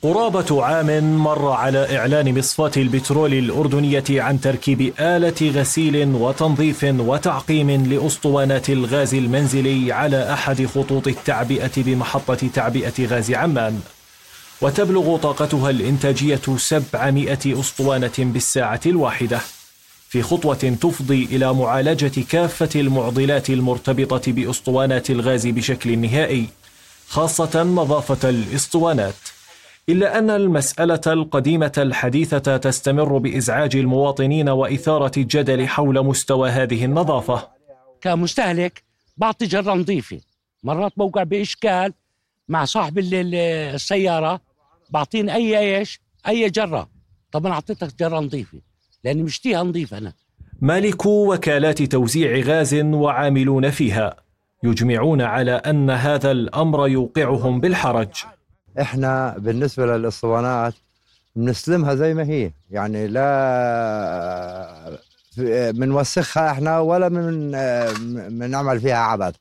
قرابة 0.02 0.64
عام 0.64 1.18
مر 1.18 1.50
على 1.52 1.98
إعلان 1.98 2.38
مصفاة 2.38 2.70
البترول 2.76 3.34
الأردنية 3.34 4.04
عن 4.10 4.40
تركيب 4.40 4.92
آلة 5.00 5.50
غسيل 5.60 6.14
وتنظيف 6.14 6.84
وتعقيم 6.84 7.70
لأسطوانات 7.70 8.70
الغاز 8.70 9.14
المنزلي 9.14 9.92
على 9.92 10.32
أحد 10.32 10.66
خطوط 10.66 11.08
التعبئة 11.08 11.70
بمحطة 11.76 12.48
تعبئة 12.54 13.06
غاز 13.06 13.32
عمان. 13.32 13.80
وتبلغ 14.62 15.16
طاقتها 15.16 15.70
الإنتاجية 15.70 16.40
700 16.56 17.38
أسطوانة 17.60 18.12
بالساعة 18.18 18.80
الواحدة. 18.86 19.40
في 20.08 20.22
خطوة 20.22 20.54
تفضي 20.54 21.24
إلى 21.24 21.54
معالجة 21.54 22.20
كافة 22.30 22.80
المعضلات 22.80 23.50
المرتبطة 23.50 24.32
بأسطوانات 24.32 25.10
الغاز 25.10 25.46
بشكل 25.46 25.98
نهائي 25.98 26.48
خاصة 27.08 27.62
نظافة 27.62 28.28
الأسطوانات. 28.28 29.14
إلا 29.88 30.18
أن 30.18 30.30
المسألة 30.30 31.00
القديمة 31.06 31.72
الحديثة 31.78 32.56
تستمر 32.56 33.18
بإزعاج 33.18 33.76
المواطنين 33.76 34.48
وإثارة 34.48 35.12
الجدل 35.16 35.68
حول 35.68 36.04
مستوى 36.04 36.50
هذه 36.50 36.84
النظافة. 36.84 37.48
كمستهلك 38.00 38.82
بعطي 39.16 39.46
جرة 39.46 39.74
نظيفة. 39.74 40.20
مرات 40.62 40.92
موقع 40.96 41.22
بإشكال 41.22 41.92
مع 42.48 42.64
صاحب 42.64 42.98
السيارة 42.98 44.40
بعطيني 44.90 45.34
أي 45.34 45.78
إيش؟ 45.78 46.00
أي 46.28 46.50
جرة. 46.50 46.88
طب 47.32 47.46
أنا 47.46 47.54
أعطيتك 47.54 47.98
جرة 47.98 48.18
نظيفة. 48.20 48.67
لأني 49.04 49.22
مشتيها 49.22 49.62
نظيف 49.62 49.94
أنا. 49.94 50.12
مالكو 50.60 51.34
وكالات 51.34 51.82
توزيع 51.82 52.40
غاز 52.40 52.74
وعاملون 52.74 53.70
فيها 53.70 54.16
يجمعون 54.62 55.20
على 55.22 55.52
أن 55.52 55.90
هذا 55.90 56.30
الأمر 56.30 56.88
يوقعهم 56.88 57.60
بالحرج. 57.60 58.08
إحنا 58.80 59.34
بالنسبة 59.38 59.86
للاسطوانات 59.86 60.74
بنسلمها 61.36 61.94
زي 61.94 62.14
ما 62.14 62.22
هي 62.22 62.50
يعني 62.70 63.06
لا 63.06 64.98
بنوسخها 65.70 66.50
إحنا 66.50 66.78
ولا 66.78 67.08
من 67.08 67.50
بنعمل 68.38 68.80
فيها 68.80 68.96
عبث. 68.96 69.34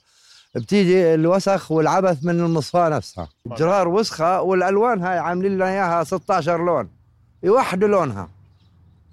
بتيجي 0.55 1.14
الوسخ 1.14 1.72
والعبث 1.72 2.26
من 2.26 2.39
المصفاه 2.39 2.89
نفسها. 2.89 3.30
جرار 3.45 3.88
وسخة 3.88 4.41
والألوان 4.41 5.01
هاي 5.01 5.18
عاملين 5.18 5.55
لنا 5.55 5.70
إياها 5.70 6.03
16 6.03 6.66
لون 6.66 6.89
يوحدوا 7.43 7.88
لونها. 7.88 8.37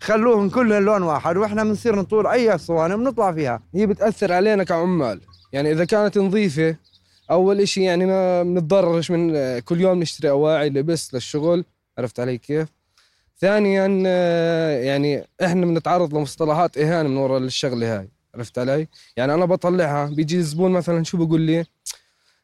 خلوهم 0.04 0.50
كلهم 0.50 0.84
لون 0.84 1.02
واحد 1.02 1.36
وإحنا 1.36 1.64
بنصير 1.64 1.96
نطول 1.96 2.26
أي 2.26 2.54
اسطوانه 2.54 2.96
بنطلع 2.96 3.32
فيها. 3.32 3.62
هي 3.74 3.86
بتأثر 3.86 4.32
علينا 4.32 4.64
كعمال. 4.64 5.20
يعني 5.52 5.72
إذا 5.72 5.84
كانت 5.84 6.18
نظيفة 6.18 6.76
أول 7.30 7.60
إشي 7.60 7.82
يعني 7.82 8.06
ما 8.06 8.42
بنتضررش 8.42 9.10
من 9.10 9.58
كل 9.58 9.80
يوم 9.80 10.00
نشتري 10.00 10.30
أواعي 10.30 10.68
لبس 10.68 11.14
للشغل. 11.14 11.64
عرفت 11.98 12.20
علي 12.20 12.38
كيف؟ 12.38 12.68
ثانيا 13.38 13.86
يعني 14.76 15.24
إحنا 15.44 15.66
بنتعرض 15.66 16.14
لمصطلحات 16.14 16.78
إهانة 16.78 17.08
من 17.08 17.16
وراء 17.16 17.38
الشغلة 17.38 17.98
هاي. 17.98 18.08
عرفت 18.34 18.58
علي؟ 18.58 18.88
يعني 19.16 19.34
أنا 19.34 19.44
بطلعها. 19.44 20.06
بيجي 20.06 20.36
الزبون 20.36 20.70
مثلا 20.70 21.04
شو 21.04 21.24
بقول 21.24 21.40
لي؟ 21.40 21.64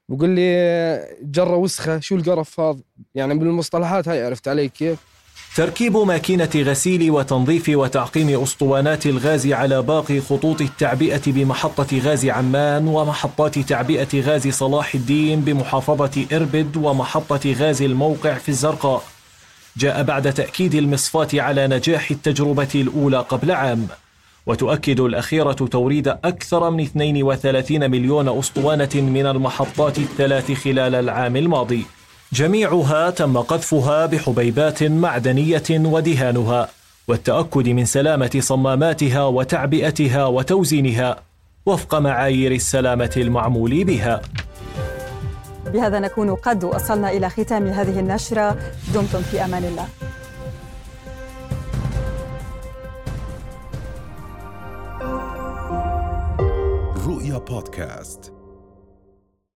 بقول 0.09 0.31
لي 0.31 1.17
جره 1.23 1.57
وسخة 1.57 2.01
شو 2.01 2.17
القرف 2.17 2.61
هذا؟ 2.61 2.81
يعني 3.15 3.35
بالمصطلحات 3.35 4.09
هاي 4.09 4.27
عرفت 4.27 4.49
علي 4.49 4.69
كيف؟ 4.69 5.10
تركيب 5.57 5.97
ماكينة 5.97 6.51
غسيل 6.57 7.11
وتنظيف 7.11 7.69
وتعقيم 7.69 8.43
أسطوانات 8.43 9.07
الغاز 9.07 9.47
على 9.47 9.83
باقي 9.83 10.21
خطوط 10.21 10.61
التعبئة 10.61 11.23
بمحطة 11.27 11.99
غاز 11.99 12.27
عمان 12.27 12.89
ومحطات 12.89 13.59
تعبئة 13.59 14.21
غاز 14.21 14.49
صلاح 14.49 14.95
الدين 14.95 15.41
بمحافظة 15.41 16.27
إربد 16.33 16.77
ومحطة 16.77 17.53
غاز 17.53 17.83
الموقع 17.83 18.35
في 18.35 18.49
الزرقاء. 18.49 19.03
جاء 19.77 20.03
بعد 20.03 20.33
تأكيد 20.33 20.75
المصفاة 20.75 21.29
على 21.35 21.67
نجاح 21.67 22.11
التجربة 22.11 22.69
الأولى 22.75 23.19
قبل 23.19 23.51
عام. 23.51 23.87
وتؤكد 24.47 25.01
الأخيرة 25.01 25.53
توريد 25.53 26.09
أكثر 26.09 26.71
من 26.71 26.81
32 26.81 27.91
مليون 27.91 28.39
أسطوانة 28.39 28.91
من 28.95 29.27
المحطات 29.27 29.99
الثلاث 29.99 30.53
خلال 30.53 30.95
العام 30.95 31.37
الماضي. 31.37 31.85
جميعها 32.33 33.11
تم 33.11 33.39
قذفها 33.39 34.07
بحبيبات 34.07 34.83
معدنية 34.83 35.63
ودهانها 35.71 36.69
والتأكد 37.09 37.69
من 37.69 37.85
سلامة 37.85 38.31
صماماتها 38.41 39.25
وتعبئتها 39.25 40.27
وتوزينها 40.27 41.17
وفق 41.67 41.95
معايير 41.95 42.53
السلامة 42.53 43.11
المعمول 43.17 43.85
بها. 43.85 44.21
بهذا 45.67 45.99
نكون 45.99 46.35
قد 46.35 46.65
وصلنا 46.65 47.11
إلى 47.11 47.31
ختام 47.31 47.67
هذه 47.67 48.01
النشرة. 48.01 48.57
دمتم 48.95 49.23
في 49.23 49.45
أمان 49.45 49.65
الله. 49.65 49.89
رؤيا 57.07 57.39
بودكاست. 57.39 58.40